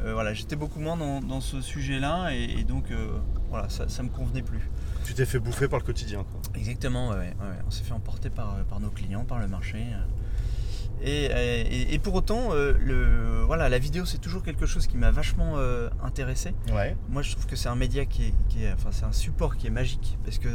voilà, 0.00 0.32
j'étais 0.32 0.56
beaucoup 0.56 0.80
moins 0.80 0.96
dans, 0.96 1.40
ce 1.40 1.60
sujet-là 1.60 2.30
et, 2.32 2.64
donc 2.64 2.86
voilà, 3.50 3.68
ça, 3.68 3.84
ne 3.84 4.08
me 4.08 4.12
convenait 4.12 4.42
plus. 4.42 4.70
Tu 5.04 5.14
t'es 5.14 5.26
fait 5.26 5.38
bouffer 5.38 5.68
par 5.68 5.80
le 5.80 5.84
quotidien. 5.84 6.24
Quoi. 6.24 6.40
Exactement, 6.54 7.14
on 7.66 7.70
s'est 7.70 7.84
fait 7.84 7.92
emporter 7.92 8.30
par, 8.30 8.64
par 8.64 8.80
nos 8.80 8.90
clients, 8.90 9.24
par 9.24 9.40
le 9.40 9.48
marché. 9.48 9.84
Et, 11.04 11.98
pour 12.02 12.14
autant, 12.14 12.52
euh, 12.52 12.74
le, 12.78 13.42
voilà, 13.44 13.68
la 13.68 13.78
vidéo 13.78 14.04
c'est 14.04 14.18
toujours 14.18 14.42
quelque 14.42 14.66
chose 14.66 14.86
qui 14.86 14.96
m'a 14.96 15.10
vachement 15.10 15.54
euh, 15.56 15.88
intéressé. 16.02 16.54
Moi 17.08 17.22
je 17.22 17.32
trouve 17.32 17.46
que 17.46 17.56
c'est 17.56 17.68
un 17.68 17.74
média 17.76 18.04
qui 18.04 18.32
est, 18.58 18.72
enfin 18.72 18.90
c'est 18.92 19.04
un 19.04 19.12
support 19.12 19.56
qui 19.56 19.66
est 19.66 19.70
magique 19.70 20.16
parce 20.24 20.38
que 20.38 20.48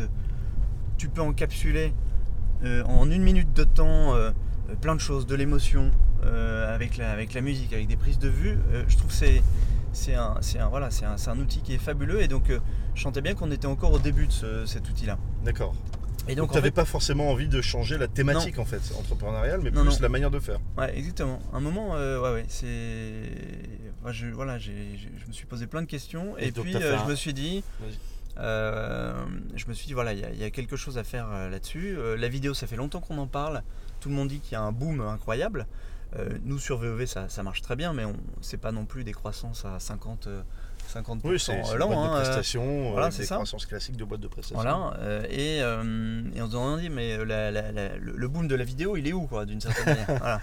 tu 0.97 1.09
peux 1.09 1.21
encapsuler 1.21 1.93
euh, 2.63 2.83
en 2.85 3.09
une 3.11 3.23
minute 3.23 3.53
de 3.53 3.63
temps 3.63 4.13
plein 4.81 4.95
de 4.95 5.01
choses, 5.01 5.25
de 5.25 5.35
l'émotion 5.35 5.91
avec 6.23 6.97
la, 6.97 7.11
avec 7.11 7.33
la 7.33 7.41
musique, 7.41 7.73
avec 7.73 7.87
des 7.87 7.97
prises 7.97 8.19
de 8.19 8.29
vue. 8.29 8.57
je 8.87 8.97
trouve 8.97 9.09
que 9.09 9.15
c'est 9.15 9.41
c'est 9.93 10.13
un, 10.13 10.35
un, 10.59 10.67
voilà, 10.67 10.91
c'est 10.91 11.05
un, 11.05 11.15
un, 11.27 11.39
outil 11.39 11.61
qui 11.61 11.73
est 11.73 11.79
fabuleux 11.79 12.21
et 12.21 12.27
donc 12.27 12.51
je 12.93 13.01
sentais 13.01 13.21
bien 13.21 13.33
qu'on 13.33 13.49
était 13.51 13.65
encore 13.65 13.93
au 13.93 13.99
début 13.99 14.27
de 14.27 14.65
cet 14.65 14.87
outil-là. 14.89 15.17
D'accord. 15.43 15.73
Et 16.27 16.35
donc, 16.35 16.49
tu 16.49 16.55
n'avais 16.55 16.71
pas 16.71 16.85
forcément 16.85 17.29
envie 17.29 17.47
de 17.47 17.61
changer 17.61 17.97
la 17.97 18.07
thématique 18.07 18.59
en 18.59 18.65
fait 18.65 18.81
entrepreneuriale, 18.97 19.61
mais 19.63 19.71
plus 19.71 19.99
la 19.99 20.09
manière 20.09 20.31
de 20.31 20.39
faire. 20.39 20.59
Ouais, 20.77 20.97
exactement. 20.97 21.39
Un 21.53 21.59
moment, 21.59 21.95
euh, 21.95 22.19
ouais, 22.19 22.33
ouais, 22.33 22.45
c'est, 22.47 23.31
je, 24.11 24.27
voilà, 24.27 24.59
je 24.59 24.71
me 25.27 25.33
suis 25.33 25.45
posé 25.45 25.67
plein 25.67 25.81
de 25.81 25.87
questions 25.87 26.37
et, 26.37 26.51
puis 26.51 26.75
euh, 26.75 26.97
je 26.99 27.09
me 27.09 27.15
suis 27.15 27.33
dit, 27.33 27.63
euh, 28.37 29.25
je 29.55 29.65
me 29.67 29.73
suis 29.73 29.87
dit 29.87 29.93
voilà, 29.93 30.13
il 30.13 30.39
y, 30.39 30.43
a 30.43 30.49
quelque 30.49 30.75
chose 30.75 30.97
à 30.97 31.03
faire 31.03 31.29
là-dessus. 31.49 31.97
la 32.17 32.27
vidéo, 32.27 32.53
ça 32.53 32.67
fait 32.67 32.75
longtemps 32.75 33.01
qu'on 33.01 33.17
en 33.17 33.27
parle. 33.27 33.63
Tout 33.99 34.09
le 34.09 34.15
monde 34.15 34.27
dit 34.27 34.39
qu'il 34.39 34.53
y 34.53 34.55
a 34.55 34.61
un 34.61 34.71
boom 34.71 35.01
incroyable. 35.01 35.67
nous 36.43 36.59
sur 36.59 36.81
ça, 37.05 37.29
ça, 37.29 37.43
marche 37.43 37.61
très 37.61 37.75
bien, 37.75 37.93
mais 37.93 38.05
on, 38.05 38.15
c'est 38.41 38.57
pas 38.57 38.71
non 38.71 38.85
plus 38.85 39.03
des 39.03 39.13
croissances 39.13 39.65
à 39.65 39.79
50 39.79 40.27
50% 40.87 41.19
oui, 41.23 41.39
c'est 41.39 41.77
l'an. 41.77 41.91
Hein, 41.91 42.07
de 42.07 42.19
euh, 42.19 42.21
prestations, 42.21 42.91
voilà, 42.91 43.11
c'est 43.11 43.25
ça. 43.25 43.35
croissance 43.35 43.65
classique 43.65 43.97
de 43.97 44.03
boîte 44.03 44.21
de 44.21 44.27
prestations. 44.27 44.55
Voilà, 44.55 44.93
euh, 44.99 45.23
et, 45.29 45.61
euh, 45.61 46.21
et, 46.35 46.41
on 46.41 46.47
se 46.47 46.51
demande, 46.51 46.81
mais 46.91 47.17
le, 47.17 48.27
boom 48.27 48.47
de 48.47 48.55
la 48.55 48.63
vidéo, 48.63 48.97
il 48.97 49.07
est 49.07 49.13
où, 49.13 49.27
quoi, 49.27 49.45
d'une 49.45 49.61
certaine 49.61 49.85
manière 49.85 50.05
voilà. 50.19 50.41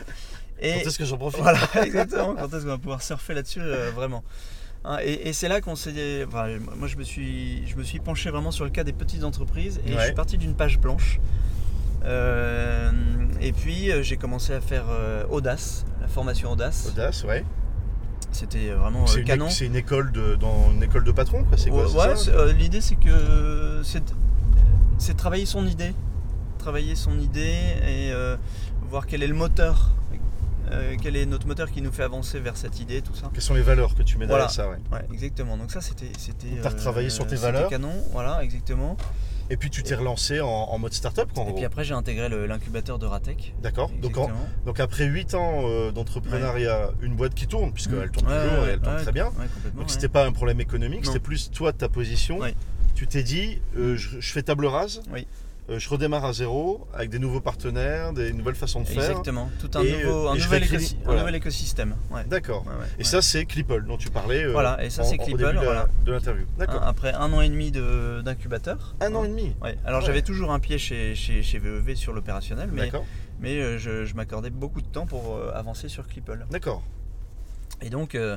et, 0.60 0.72
Quand 0.72 0.88
est-ce 0.88 0.98
que 0.98 1.04
j'en 1.04 1.16
profite? 1.16 1.40
Voilà, 1.40 1.60
exactement. 1.82 2.34
Quand 2.34 2.48
est-ce 2.48 2.62
qu'on 2.62 2.68
va 2.68 2.78
pouvoir 2.78 3.02
surfer 3.02 3.34
là-dessus, 3.34 3.62
vraiment 3.94 4.22
hein, 4.84 4.98
et, 5.02 5.32
c'est 5.32 5.48
là 5.48 5.60
qu'on 5.60 5.76
s'est. 5.76 6.24
Enfin, 6.26 6.48
moi, 6.76 6.88
je 6.88 6.96
me, 6.96 7.04
suis, 7.04 7.66
je 7.66 7.76
me 7.76 7.82
suis 7.82 8.00
penché 8.00 8.30
vraiment 8.30 8.50
sur 8.50 8.64
le 8.64 8.70
cas 8.70 8.84
des 8.84 8.92
petites 8.92 9.24
entreprises 9.24 9.80
et 9.86 9.92
je 9.92 10.00
suis 10.00 10.14
parti 10.14 10.38
d'une 10.38 10.54
page 10.54 10.78
blanche. 10.78 11.20
et 12.04 13.52
puis, 13.52 13.90
j'ai 14.02 14.16
commencé 14.16 14.52
à 14.52 14.60
faire 14.60 14.84
Audace, 15.30 15.84
la 16.00 16.08
formation 16.08 16.52
Audace. 16.52 16.88
Audace, 16.92 17.24
ouais. 17.24 17.44
C'était 18.34 18.70
vraiment 18.70 19.04
euh, 19.04 19.22
canon. 19.22 19.48
C'est 19.48 19.64
une 19.64 19.76
école 19.76 20.10
de, 20.10 20.34
dans 20.34 20.72
une 20.72 20.82
école 20.82 21.04
de 21.04 21.12
patron, 21.12 21.44
quoi. 21.44 21.56
C'est 21.56 21.70
quoi 21.70 21.88
Ouais, 21.88 22.14
euh, 22.28 22.52
l'idée 22.52 22.80
c'est 22.80 22.96
que 22.96 23.82
c'est 24.98 25.16
travailler 25.16 25.46
son 25.46 25.66
idée, 25.66 25.94
travailler 26.58 26.96
son 26.96 27.18
idée 27.20 27.56
et 27.82 28.10
euh, 28.12 28.36
voir 28.90 29.06
quel 29.06 29.22
est 29.22 29.28
le 29.28 29.34
moteur, 29.34 29.92
quel 31.00 31.14
est 31.14 31.26
notre 31.26 31.46
moteur 31.46 31.70
qui 31.70 31.80
nous 31.80 31.92
fait 31.92 32.02
avancer 32.02 32.40
vers 32.40 32.56
cette 32.56 32.80
idée, 32.80 33.02
tout 33.02 33.14
ça. 33.14 33.30
Quelles 33.32 33.42
sont 33.42 33.54
les 33.54 33.62
valeurs 33.62 33.94
que 33.94 34.02
tu 34.02 34.18
mets 34.18 34.26
derrière 34.26 34.50
ça, 34.50 34.68
ouais. 34.68 34.78
ouais. 34.90 35.06
exactement. 35.12 35.56
Donc 35.56 35.70
ça 35.70 35.80
c'était, 35.80 36.10
c'était. 36.18 36.60
T'as 36.60 36.70
retravaillé 36.70 37.10
sur 37.10 37.28
tes 37.28 37.36
valeurs. 37.36 37.70
canon, 37.70 37.94
voilà, 38.12 38.42
exactement. 38.42 38.96
Et 39.50 39.56
puis 39.56 39.70
tu 39.70 39.82
t'es 39.82 39.94
relancé 39.94 40.40
en, 40.40 40.78
mode 40.78 40.92
startup 40.92 41.28
Et 41.48 41.52
puis 41.52 41.64
après 41.64 41.84
j'ai 41.84 41.94
intégré 41.94 42.28
l'incubateur 42.46 42.98
de 42.98 43.06
Ratec. 43.06 43.54
D'accord. 43.62 43.90
Donc, 44.00 44.16
donc 44.64 44.80
après 44.80 45.04
8 45.04 45.34
ans 45.34 45.62
euh, 45.64 45.92
d'entrepreneuriat, 45.92 46.90
une 47.02 47.14
boîte 47.14 47.34
qui 47.34 47.46
tourne, 47.46 47.72
puisqu'elle 47.72 48.10
tourne 48.10 48.26
toujours 48.26 48.66
et 48.66 48.70
elle 48.70 48.80
tourne 48.80 48.96
très 48.96 49.12
bien. 49.12 49.32
donc 49.76 49.90
c'était 49.90 50.08
pas 50.08 50.26
un 50.26 50.32
problème 50.32 50.60
économique, 50.60 51.06
c'était 51.06 51.18
plus 51.18 51.50
toi 51.50 51.72
de 51.72 51.78
ta 51.78 51.88
position. 51.88 52.40
Tu 52.94 53.08
t'es 53.08 53.24
dit, 53.24 53.60
euh, 53.76 53.96
je, 53.96 54.20
je, 54.20 54.32
fais 54.32 54.44
table 54.44 54.66
rase. 54.66 55.02
Oui. 55.12 55.26
Euh, 55.70 55.78
je 55.78 55.88
redémarre 55.88 56.26
à 56.26 56.34
zéro 56.34 56.86
avec 56.92 57.08
des 57.08 57.18
nouveaux 57.18 57.40
partenaires, 57.40 58.12
des 58.12 58.34
nouvelles 58.34 58.54
façons 58.54 58.82
de 58.82 58.86
faire. 58.86 59.02
Exactement, 59.02 59.50
tout 59.58 59.70
un, 59.74 59.82
nouveau, 59.82 60.28
un, 60.28 60.34
nouvel, 60.34 61.34
écosystème. 61.34 61.96
D'accord. 62.26 62.66
et 62.98 63.04
ça, 63.04 63.22
c'est 63.22 63.46
Clipple 63.46 63.84
dont 63.84 63.96
tu 63.96 64.10
parlais. 64.10 64.44
Euh, 64.44 64.52
voilà, 64.52 64.84
et 64.84 64.90
ça, 64.90 65.04
c'est 65.04 65.16
Clipple 65.16 65.54
de 66.04 66.10
l'interview. 66.10 66.44
D'accord. 66.58 66.82
Après 66.82 67.14
un 67.14 67.32
an 67.32 67.40
et 67.40 67.48
demi 67.48 67.70
d'incubateur. 67.70 68.94
Un 69.00 69.14
an 69.14 69.24
et 69.24 69.28
demi 69.28 69.54
ouais. 69.62 69.78
Alors 69.86 70.02
j'avais 70.02 70.22
toujours 70.22 70.52
un 70.52 70.58
pied 70.58 70.76
chez, 70.76 71.14
chez, 71.14 71.42
chez 71.42 71.58
VEV 71.58 71.94
sur 71.94 72.12
l'opérationnel, 72.12 72.68
mais, 72.72 72.90
mais 73.40 73.58
euh, 73.58 73.78
je, 73.78 74.04
je 74.04 74.14
m'accordais 74.14 74.50
beaucoup 74.50 74.82
de 74.82 74.86
temps 74.86 75.06
pour 75.06 75.40
avancer 75.54 75.88
sur 75.88 76.06
Clipple. 76.06 76.44
D'accord. 76.50 76.82
Et 77.80 77.90
donc. 77.90 78.14
Euh, 78.14 78.36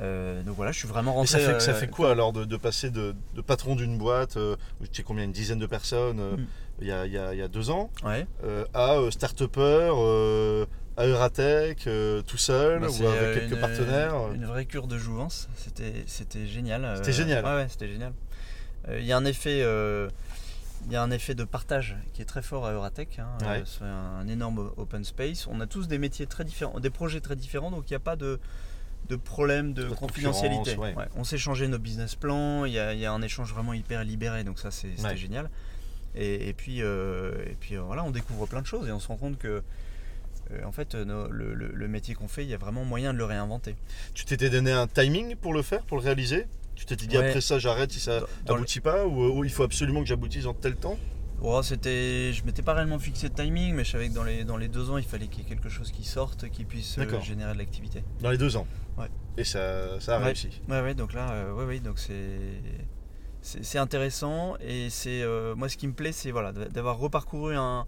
donc 0.00 0.56
voilà, 0.56 0.72
je 0.72 0.78
suis 0.78 0.88
vraiment 0.88 1.14
rentré. 1.14 1.40
Et 1.40 1.44
ça 1.44 1.52
fait, 1.54 1.60
ça 1.60 1.74
fait 1.74 1.88
quoi 1.88 2.10
alors 2.10 2.32
de, 2.32 2.56
passer 2.56 2.90
de, 2.90 3.14
patron 3.46 3.76
d'une 3.76 3.98
boîte, 3.98 4.36
euh, 4.36 4.56
tu 4.82 4.88
sais 4.92 5.02
combien, 5.02 5.24
une 5.24 5.32
dizaine 5.32 5.58
de 5.58 5.66
personnes 5.66 6.16
mm. 6.16 6.46
il, 6.80 6.86
y 6.86 6.92
a, 6.92 7.06
il, 7.06 7.12
y 7.12 7.42
a, 7.42 7.48
deux 7.48 7.70
ans, 7.70 7.90
à 8.74 8.98
start-upper, 9.10 9.92
à 10.96 11.06
Euratech, 11.06 11.88
tout 12.26 12.36
seul 12.36 12.80
bah, 12.80 12.88
ou 12.88 13.06
avec 13.06 13.40
quelques 13.40 13.60
partenaires 13.60 14.32
Une 14.34 14.46
vraie 14.46 14.66
cure 14.66 14.86
de 14.86 14.98
jouvence, 14.98 15.48
c'était 15.56 16.46
génial. 16.46 16.96
C'était 16.96 17.12
génial. 17.12 17.44
Ouais, 17.44 17.66
c'était 17.68 17.88
génial. 17.88 18.12
Il 18.90 19.04
y 19.04 19.12
a 19.12 19.16
un 19.16 19.24
effet 19.24 19.64
il 20.86 20.92
y 20.92 20.96
a 20.96 21.02
un 21.02 21.10
effet 21.10 21.34
de 21.34 21.44
partage 21.44 21.96
qui 22.14 22.22
est 22.22 22.26
très 22.26 22.42
fort 22.42 22.66
à 22.66 22.72
Euratech. 22.72 23.18
Hein. 23.18 23.62
C'est 23.64 23.84
un 23.84 24.26
énorme 24.28 24.70
open 24.76 25.04
space. 25.04 25.46
On 25.46 25.60
a 25.60 25.66
tous 25.66 25.88
des 25.88 25.98
métiers 25.98 26.26
très 26.26 26.44
différents, 26.44 26.80
des 26.80 26.90
projets 26.90 27.20
très 27.20 27.36
différents, 27.36 27.70
donc 27.70 27.84
il 27.88 27.92
n'y 27.92 27.96
a 27.96 28.00
pas 28.00 28.16
de, 28.16 28.40
de 29.08 29.16
problèmes 29.16 29.72
de, 29.72 29.88
confidentialité. 29.88 30.76
On 31.16 31.24
s'est 31.24 31.38
changé 31.38 31.66
nos 31.68 31.78
business 31.78 32.14
plans, 32.14 32.64
il 32.64 32.72
y, 32.72 32.78
a, 32.78 33.12
un 33.12 33.22
échange 33.22 33.52
vraiment 33.52 33.72
hyper 33.72 34.04
libéré, 34.04 34.44
donc 34.44 34.58
ça 34.58 34.70
c'était 34.70 35.16
génial. 35.16 35.50
Et, 36.14 36.54
puis, 36.56 36.82
euh, 36.82 37.32
et 37.46 37.56
puis 37.60 37.76
euh, 37.76 37.82
voilà, 37.82 38.02
on 38.02 38.10
découvre 38.10 38.46
plein 38.46 38.60
de 38.60 38.66
choses 38.66 38.88
et 38.88 38.92
on 38.92 38.98
se 38.98 39.06
rend 39.06 39.16
compte 39.16 39.38
que 39.38 39.62
euh, 40.50 40.64
en 40.64 40.72
fait, 40.72 40.94
le, 40.94 41.88
métier 41.88 42.14
qu'on 42.14 42.26
fait, 42.26 42.42
il 42.42 42.50
y 42.50 42.54
a 42.54 42.56
vraiment 42.58 42.84
moyen 42.84 43.12
de 43.12 43.18
le 43.18 43.24
réinventer. 43.24 43.76
Tu 44.14 44.24
t'étais 44.24 44.50
donné 44.50 44.72
un 44.72 44.88
timing 44.88 45.36
pour 45.36 45.54
le 45.54 45.62
faire, 45.62 45.82
pour 45.82 45.98
le 45.98 46.02
réaliser? 46.02 46.46
Tu 46.74 46.86
t'étais 46.86 47.06
dit 47.06 47.16
après 47.16 47.40
ça, 47.40 47.58
j'arrête 47.58 47.92
si 47.92 48.00
ça 48.00 48.20
n'aboutit 48.48 48.80
pas 48.80 49.06
ou, 49.06 49.44
il 49.44 49.50
faut 49.50 49.62
absolument 49.62 50.00
que 50.00 50.08
j'aboutisse 50.08 50.46
en 50.46 50.54
tel 50.54 50.76
temps? 50.76 50.98
Oh, 51.42 51.62
c'était, 51.62 52.32
je 52.32 52.44
m'étais 52.44 52.62
pas 52.62 52.74
réellement 52.74 52.98
fixé 52.98 53.30
de 53.30 53.34
timing, 53.34 53.74
mais 53.74 53.84
je 53.84 53.92
savais 53.92 54.08
que 54.10 54.14
dans 54.14 54.24
les, 54.24 54.44
dans 54.44 54.58
les 54.58 54.68
deux 54.68 54.90
ans, 54.90 54.98
il 54.98 55.04
fallait 55.04 55.26
qu'il 55.26 55.42
y 55.42 55.46
ait 55.46 55.48
quelque 55.48 55.70
chose 55.70 55.90
qui 55.90 56.04
sorte, 56.04 56.48
qui 56.50 56.64
puisse 56.64 56.98
générer 57.22 57.54
de 57.54 57.58
l'activité. 57.58 58.04
Dans 58.20 58.30
les 58.30 58.38
deux 58.38 58.56
ans 58.56 58.66
et 59.36 59.44
ça, 59.44 60.00
ça 60.00 60.16
a 60.16 60.18
réussi. 60.18 60.60
Ouais, 60.68 60.80
ouais, 60.80 60.94
donc 60.94 61.12
là, 61.12 61.30
euh, 61.30 61.52
ouais, 61.52 61.64
ouais, 61.64 61.80
donc 61.80 61.98
c'est 61.98 62.62
c'est 63.42 63.78
intéressant 63.78 64.56
et 64.60 64.90
c'est 64.90 65.22
euh, 65.22 65.54
moi 65.54 65.70
ce 65.70 65.78
qui 65.78 65.86
me 65.86 65.94
plaît 65.94 66.12
c'est 66.12 66.30
voilà 66.30 66.52
d'avoir 66.52 66.98
reparcouru 66.98 67.56
un, 67.56 67.86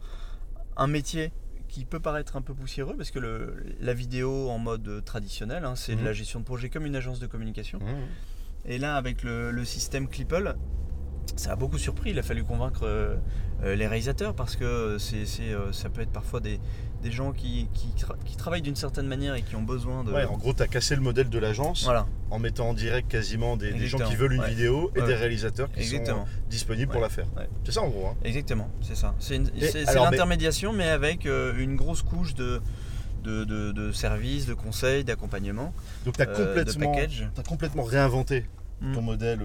un, 0.79 0.87
métier 0.87 1.31
qui 1.69 1.85
peut 1.85 2.01
paraître 2.01 2.37
un 2.37 2.41
peu 2.41 2.55
poussiéreux 2.55 2.97
parce 2.97 3.11
que 3.11 3.19
le, 3.19 3.63
la 3.79 3.93
vidéo 3.93 4.49
en 4.49 4.59
mode 4.59 5.05
traditionnel 5.05 5.67
hein, 5.67 5.77
c'est 5.77 5.95
de 5.95 6.03
la 6.03 6.13
mhm. 6.13 6.17
gestion 6.17 6.41
de 6.41 6.47
projet 6.47 6.71
comme 6.71 6.87
une 6.87 6.97
agence 6.97 7.21
de 7.21 7.27
communication 7.27 7.81
mhm. 7.81 8.07
et 8.65 8.79
là 8.79 8.97
avec 8.97 9.23
le, 9.25 9.51
le, 9.51 9.65
système 9.67 10.09
Clipple 10.09 10.57
ça 11.37 11.53
a 11.53 11.57
beaucoup 11.57 11.79
surpris 11.79 12.11
il 12.11 12.19
a 12.19 12.23
fallu 12.23 12.45
convaincre 12.45 12.83
euh, 12.85 13.17
les 13.63 13.87
réalisateurs 13.87 14.35
parce 14.35 14.57
que 14.57 14.97
c'est 14.99 15.25
ça 15.73 15.89
peut 15.89 16.01
être 16.01 16.13
parfois 16.13 16.41
des, 16.41 16.61
des 17.03 17.11
gens 17.11 17.33
qui, 17.33 17.69
qui, 17.75 18.37
travaillent 18.37 18.63
d'une 18.63 18.77
certaine 18.77 19.07
manière 19.07 19.35
et 19.35 19.43
qui 19.43 19.57
ont 19.57 19.63
besoin 19.63 20.05
de. 20.05 20.13
Ouais, 20.13 20.25
en 20.25 20.37
gros, 20.37 20.55
tu 20.55 20.63
as 20.63 20.69
cassé 20.69 20.95
le 20.95 21.03
modèle 21.03 21.29
de 21.29 21.39
l'agence 21.39 21.85
voilà. 21.85 22.07
en 22.31 22.39
mettant 22.39 22.71
en 22.71 22.75
direct 22.75 23.11
quasiment 23.11 23.57
des, 23.57 23.87
gens 23.87 23.99
qui 23.99 24.15
veulent 24.15 24.33
une 24.33 24.45
vidéo 24.45 24.91
et 24.95 25.03
des 25.03 25.15
réalisateurs 25.15 25.71
qui 25.73 25.85
sont 25.85 26.25
disponibles 26.49 26.91
pour 26.91 27.01
la 27.01 27.09
faire. 27.09 27.27
C'est 27.65 27.73
ça 27.73 27.83
en 27.83 27.89
gros. 27.89 28.07
Hein. 28.07 28.17
Exactement, 28.25 28.71
c'est 28.81 28.97
ça. 28.97 29.15
C'est 29.19 29.39
l'intermédiation, 29.95 30.73
mais... 30.73 30.89
avec 30.93 31.27
euh, 31.27 31.55
une 31.59 31.77
grosse 31.77 32.03
couche 32.03 32.35
de. 32.35 32.61
De, 33.23 33.45
de, 33.45 33.93
services, 33.93 34.47
de 34.47 34.55
conseils, 34.55 35.05
d'accompagnement. 35.05 35.73
Donc 36.05 36.17
tu 36.17 36.23
as, 36.23 36.29
euh, 36.29 36.65
as, 36.65 37.43
complètement 37.45 37.85
réinventé 37.85 38.47
ton 38.81 39.01
mm. 39.01 39.05
modèle 39.05 39.39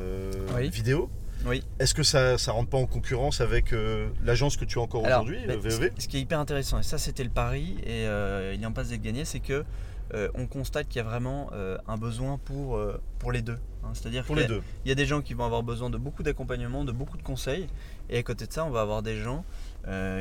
euh, 0.00 0.68
vidéo. 0.72 1.10
Oui. 1.46 1.62
Est-ce 1.78 1.94
que 1.94 2.02
ça 2.02 2.32
ne 2.34 2.50
rentre 2.50 2.70
pas 2.70 2.78
en 2.78 2.86
concurrence 2.86 3.40
avec 3.40 3.72
euh, 3.72 4.08
l'agence 4.22 4.56
que 4.56 4.64
tu 4.64 4.78
as 4.78 4.82
encore 4.82 5.04
aujourd'hui, 5.04 5.38
VEV 5.46 5.88
bah, 5.88 5.94
Ce 5.98 6.08
qui 6.08 6.16
est 6.16 6.20
hyper 6.20 6.40
intéressant, 6.40 6.78
et 6.78 6.82
ça 6.82 6.98
c'était 6.98 7.24
le 7.24 7.30
pari, 7.30 7.76
et 7.84 8.06
euh, 8.06 8.52
il 8.54 8.60
y 8.60 8.66
en 8.66 8.72
passe 8.72 8.88
d'être 8.88 9.02
gagné, 9.02 9.24
c'est 9.24 9.40
que 9.40 9.64
euh, 10.12 10.28
on 10.34 10.46
constate 10.46 10.88
qu'il 10.88 10.98
y 10.98 11.00
a 11.00 11.08
vraiment 11.08 11.50
un 11.86 11.96
besoin 11.96 12.38
pour, 12.38 12.80
pour 13.18 13.32
les 13.32 13.42
deux. 13.42 13.58
Hein. 13.82 13.90
C'est-à-dire 13.92 14.26
qu'il 14.26 14.38
y, 14.84 14.88
y, 14.88 14.92
a 14.92 14.94
des 14.94 15.06
gens 15.06 15.22
qui 15.22 15.34
vont 15.34 15.44
avoir 15.44 15.62
besoin 15.62 15.90
de 15.90 15.98
beaucoup 15.98 16.22
d'accompagnement, 16.22 16.84
de 16.84 16.92
beaucoup 16.92 17.16
de 17.16 17.22
conseils, 17.22 17.66
et 18.08 18.18
à 18.18 18.22
côté 18.22 18.46
de 18.46 18.52
ça, 18.52 18.64
on 18.64 18.70
va 18.70 18.80
avoir 18.80 19.02
des 19.02 19.16
gens 19.16 19.44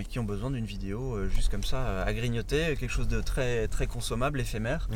qui 0.10 0.20
ont 0.20 0.26
besoin 0.26 0.52
d'une 0.52 0.66
vidéo 0.66 1.26
juste 1.30 1.50
comme 1.50 1.64
ça, 1.64 2.04
à 2.04 2.14
grignoter, 2.14 2.76
quelque 2.78 2.92
chose 2.92 3.08
de 3.08 3.22
très, 3.22 3.68
très 3.70 3.88
consommable, 3.88 4.42
éphémère, 4.42 4.90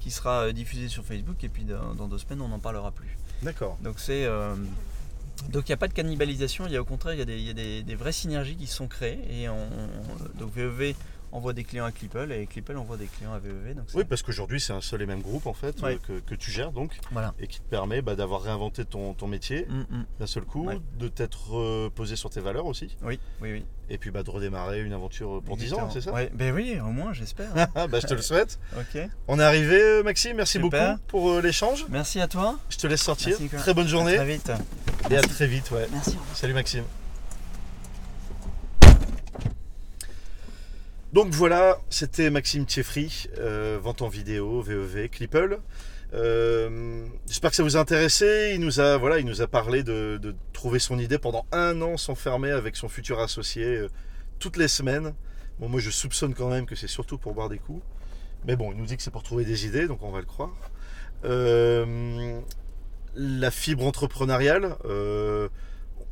qui 0.00 0.10
sera 0.10 0.52
diffusé 0.52 0.88
sur 0.88 1.04
Facebook, 1.04 1.42
et 1.44 1.48
puis 1.48 1.64
dans, 1.64 1.94
dans 1.94 2.08
deux 2.08 2.18
semaines, 2.18 2.40
on 2.40 2.48
n'en 2.48 2.60
parlera 2.60 2.90
plus. 2.90 3.16
D'accord. 3.42 3.78
Donc 3.82 3.98
c'est 3.98 4.26
donc 5.50 5.68
il 5.68 5.70
n'y 5.70 5.74
a 5.74 5.78
pas 5.78 5.88
de 5.88 5.94
cannibalisation, 5.94 6.66
il 6.66 6.72
y 6.72 6.76
a 6.76 6.80
au 6.80 6.84
contraire 6.84 7.14
il 7.14 7.20
y 7.20 7.50
a 7.50 7.54
des, 7.54 7.94
vraies 7.94 8.12
synergies 8.12 8.56
qui 8.56 8.66
sont 8.66 8.88
créées 8.88 9.20
et 9.30 9.48
on, 9.48 9.68
donc 10.38 10.52
VEV 10.52 10.94
envoie 11.32 11.52
des 11.52 11.64
clients 11.64 11.84
à 11.84 11.92
Clipple 11.92 12.32
et 12.32 12.46
Clipple 12.46 12.76
envoie 12.76 12.96
des 12.96 13.06
clients 13.06 13.32
à 13.32 13.38
VEV. 13.38 13.76
oui, 13.94 14.04
parce 14.04 14.22
qu'aujourd'hui 14.22 14.60
c'est 14.60 14.72
un 14.72 14.80
seul 14.80 15.02
et 15.02 15.06
même 15.06 15.20
groupe 15.20 15.46
en 15.46 15.54
fait 15.54 15.82
euh, 15.82 15.96
que, 16.26 16.34
tu 16.34 16.50
gères 16.50 16.72
donc 16.72 16.98
et 17.38 17.46
qui 17.46 17.60
te 17.60 17.68
permet 17.68 18.02
bah, 18.02 18.14
d'avoir 18.14 18.42
réinventé 18.42 18.84
ton, 18.84 19.14
métier 19.26 19.66
mm, 19.68 19.78
mm. 19.78 20.06
d'un 20.20 20.26
seul 20.26 20.44
coup, 20.44 20.68
de 20.98 21.08
t'être 21.08 21.56
euh, 21.56 21.90
posé 21.90 22.16
sur 22.16 22.30
tes 22.30 22.40
valeurs 22.40 22.66
aussi. 22.66 22.96
Oui, 23.02 23.18
oui, 23.40 23.52
oui. 23.52 23.64
Et 23.90 23.98
puis 23.98 24.10
bah, 24.10 24.22
de 24.22 24.30
redémarrer 24.30 24.82
une 24.82 24.92
aventure 24.92 25.42
pour 25.42 25.56
10 25.56 25.74
ans, 25.74 25.90
c'est 25.90 26.00
ça 26.00 26.12
ben 26.32 26.54
oui, 26.54 26.78
au 26.80 26.90
moins 26.90 27.12
j'espère. 27.12 27.52
bah, 27.74 27.88
je 28.00 28.06
te 28.06 28.14
le 28.14 28.22
souhaite. 28.22 28.58
ok. 28.76 29.08
On 29.28 29.38
est 29.38 29.42
arrivé 29.42 29.80
euh, 29.80 30.02
Maxime, 30.02 30.36
merci 30.36 30.58
beaucoup 30.58 30.76
pour 31.06 31.40
l'échange. 31.40 31.86
Merci 31.88 32.20
à 32.20 32.28
toi. 32.28 32.58
Je 32.70 32.76
te 32.76 32.86
laisse 32.86 33.02
sortir. 33.02 33.36
très 33.58 33.74
bonne 33.74 33.88
journée. 33.88 34.16
très 34.16 34.26
vite. 34.26 34.52
Et 35.10 35.16
à 35.16 35.22
très 35.22 35.46
vite, 35.46 35.70
ouais. 35.70 35.86
Merci. 35.92 36.16
Salut 36.34 36.54
Maxime. 36.54 36.84
Donc 41.14 41.32
voilà, 41.32 41.78
c'était 41.88 42.28
Maxime 42.28 42.66
Thieffry, 42.66 43.28
euh, 43.38 43.78
vente 43.80 44.02
en 44.02 44.08
vidéo, 44.08 44.60
VEV, 44.60 45.08
Clipple. 45.08 45.58
Euh, 46.12 47.06
j'espère 47.26 47.48
que 47.50 47.56
ça 47.56 47.62
vous 47.62 47.78
a 47.78 47.80
intéressé. 47.80 48.52
Il 48.54 48.60
nous 48.60 48.78
a, 48.78 49.46
parlé 49.46 49.82
de, 49.82 50.34
trouver 50.52 50.78
son 50.78 50.98
idée 50.98 51.18
pendant 51.18 51.46
un 51.50 51.80
an 51.80 51.96
s'enfermer 51.96 52.50
avec 52.50 52.76
son 52.76 52.88
futur 52.88 53.20
associé 53.20 53.64
euh, 53.64 53.88
toutes 54.38 54.58
les 54.58 54.68
semaines. 54.68 55.14
Moi 55.60 55.80
je 55.80 55.90
soupçonne 55.90 56.34
quand 56.34 56.50
même 56.50 56.66
que 56.66 56.76
c'est 56.76 56.86
surtout 56.86 57.16
pour 57.16 57.32
boire 57.32 57.48
des 57.48 57.58
coups. 57.58 57.82
Mais 58.46 58.54
bon, 58.54 58.70
il 58.72 58.78
nous 58.78 58.84
dit 58.84 58.96
que 58.96 59.02
c'est 59.02 59.10
pour 59.10 59.22
trouver 59.22 59.46
des 59.46 59.64
idées, 59.64 59.86
donc 59.88 60.02
on 60.02 60.10
va 60.10 60.20
le 60.20 60.26
croire. 60.26 60.52
la 63.14 63.50
fibre 63.50 63.86
entrepreneuriale 63.86 64.76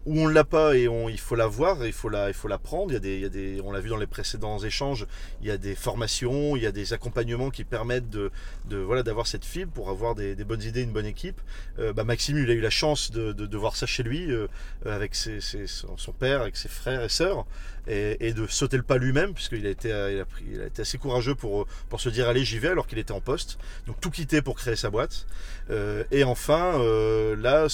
où 0.07 0.21
on 0.21 0.29
l'a 0.29 0.45
pas 0.45 0.77
et 0.77 0.88
on, 0.88 1.09
il 1.09 1.19
faut 1.19 1.35
la 1.35 1.47
voir, 1.47 1.85
il 1.85 1.92
faut 1.92 2.09
la, 2.09 2.29
il 2.29 2.35
faut 2.35 2.49
la 2.49 2.59
prendre. 2.59 2.92
Il 2.92 2.95
y 2.95 2.97
a 2.97 3.01
des, 3.01 3.16
il 3.16 3.23
y 3.23 3.25
a 3.25 3.29
des, 3.29 3.61
on 3.62 3.73
l'a 3.73 3.81
vu 3.81 3.88
dans 3.88 3.97
les 3.97 4.07
précédents 4.07 4.59
échanges, 4.59 5.07
il 5.42 5.49
y 5.49 5.51
a 5.51 5.59
des 5.59 5.75
formations, 5.75 6.57
il 6.57 6.62
y 6.62 6.66
a 6.66 6.73
des 6.73 6.92
accompagnements 6.92 7.51
qui 7.51 7.64
permettent 7.64 8.09
de, 8.09 8.31
de 8.69 8.77
voilà, 8.77 9.03
d'avoir 9.03 9.27
cette 9.27 9.45
fibre 9.45 9.73
pour 9.73 9.90
avoir 9.90 10.14
des, 10.14 10.35
bonnes 10.37 10.62
idées, 10.62 10.83
une 10.83 10.92
bonne 10.92 11.07
équipe. 11.07 11.40
Euh, 11.79 11.92
bah, 11.92 12.05
Maxime, 12.05 12.38
il 12.38 12.51
a 12.51 12.55
eu 12.55 12.61
la 12.61 12.71
chance 12.71 13.11
de, 13.11 13.33
de, 13.33 13.57
voir 13.57 13.77
ça 13.77 13.87
chez 13.87 14.03
lui, 14.03 14.31
euh, 14.31 14.47
avec 14.85 15.14
ses, 15.14 15.40
son 15.40 16.12
père, 16.12 16.42
avec 16.42 16.57
ses 16.57 16.69
frères 16.69 17.03
et 17.03 17.09
sœurs, 17.09 17.45
et, 17.88 18.29
et 18.29 18.33
de 18.33 18.47
sauter 18.47 18.77
le 18.77 18.83
pas 18.83 18.99
lui-même, 18.99 19.35
puisqu'il 19.35 19.66
a 19.66 19.71
été, 19.71 19.88
il 19.88 20.21
a, 20.21 20.25
pris, 20.25 20.45
il 20.53 20.61
a 20.61 20.66
été 20.66 20.83
assez 20.83 20.99
courageux 20.99 21.35
pour, 21.35 21.66
pour 21.88 22.01
se 22.01 22.09
dire 22.09 22.29
allez, 22.29 22.45
j'y 22.45 22.59
vais, 22.59 22.69
alors 22.69 22.87
qu'il 22.87 22.99
était 22.99 23.12
en 23.12 23.21
poste. 23.21 23.59
Donc 23.87 24.01
tout 24.01 24.11
quitter 24.11 24.42
pour 24.42 24.57
créer 24.57 24.77
sa 24.77 24.90
boîte. 24.90 25.27
Euh, 25.71 26.05
et 26.11 26.25
enfin, 26.25 26.81
euh, 26.81 27.35
là, 27.37 27.64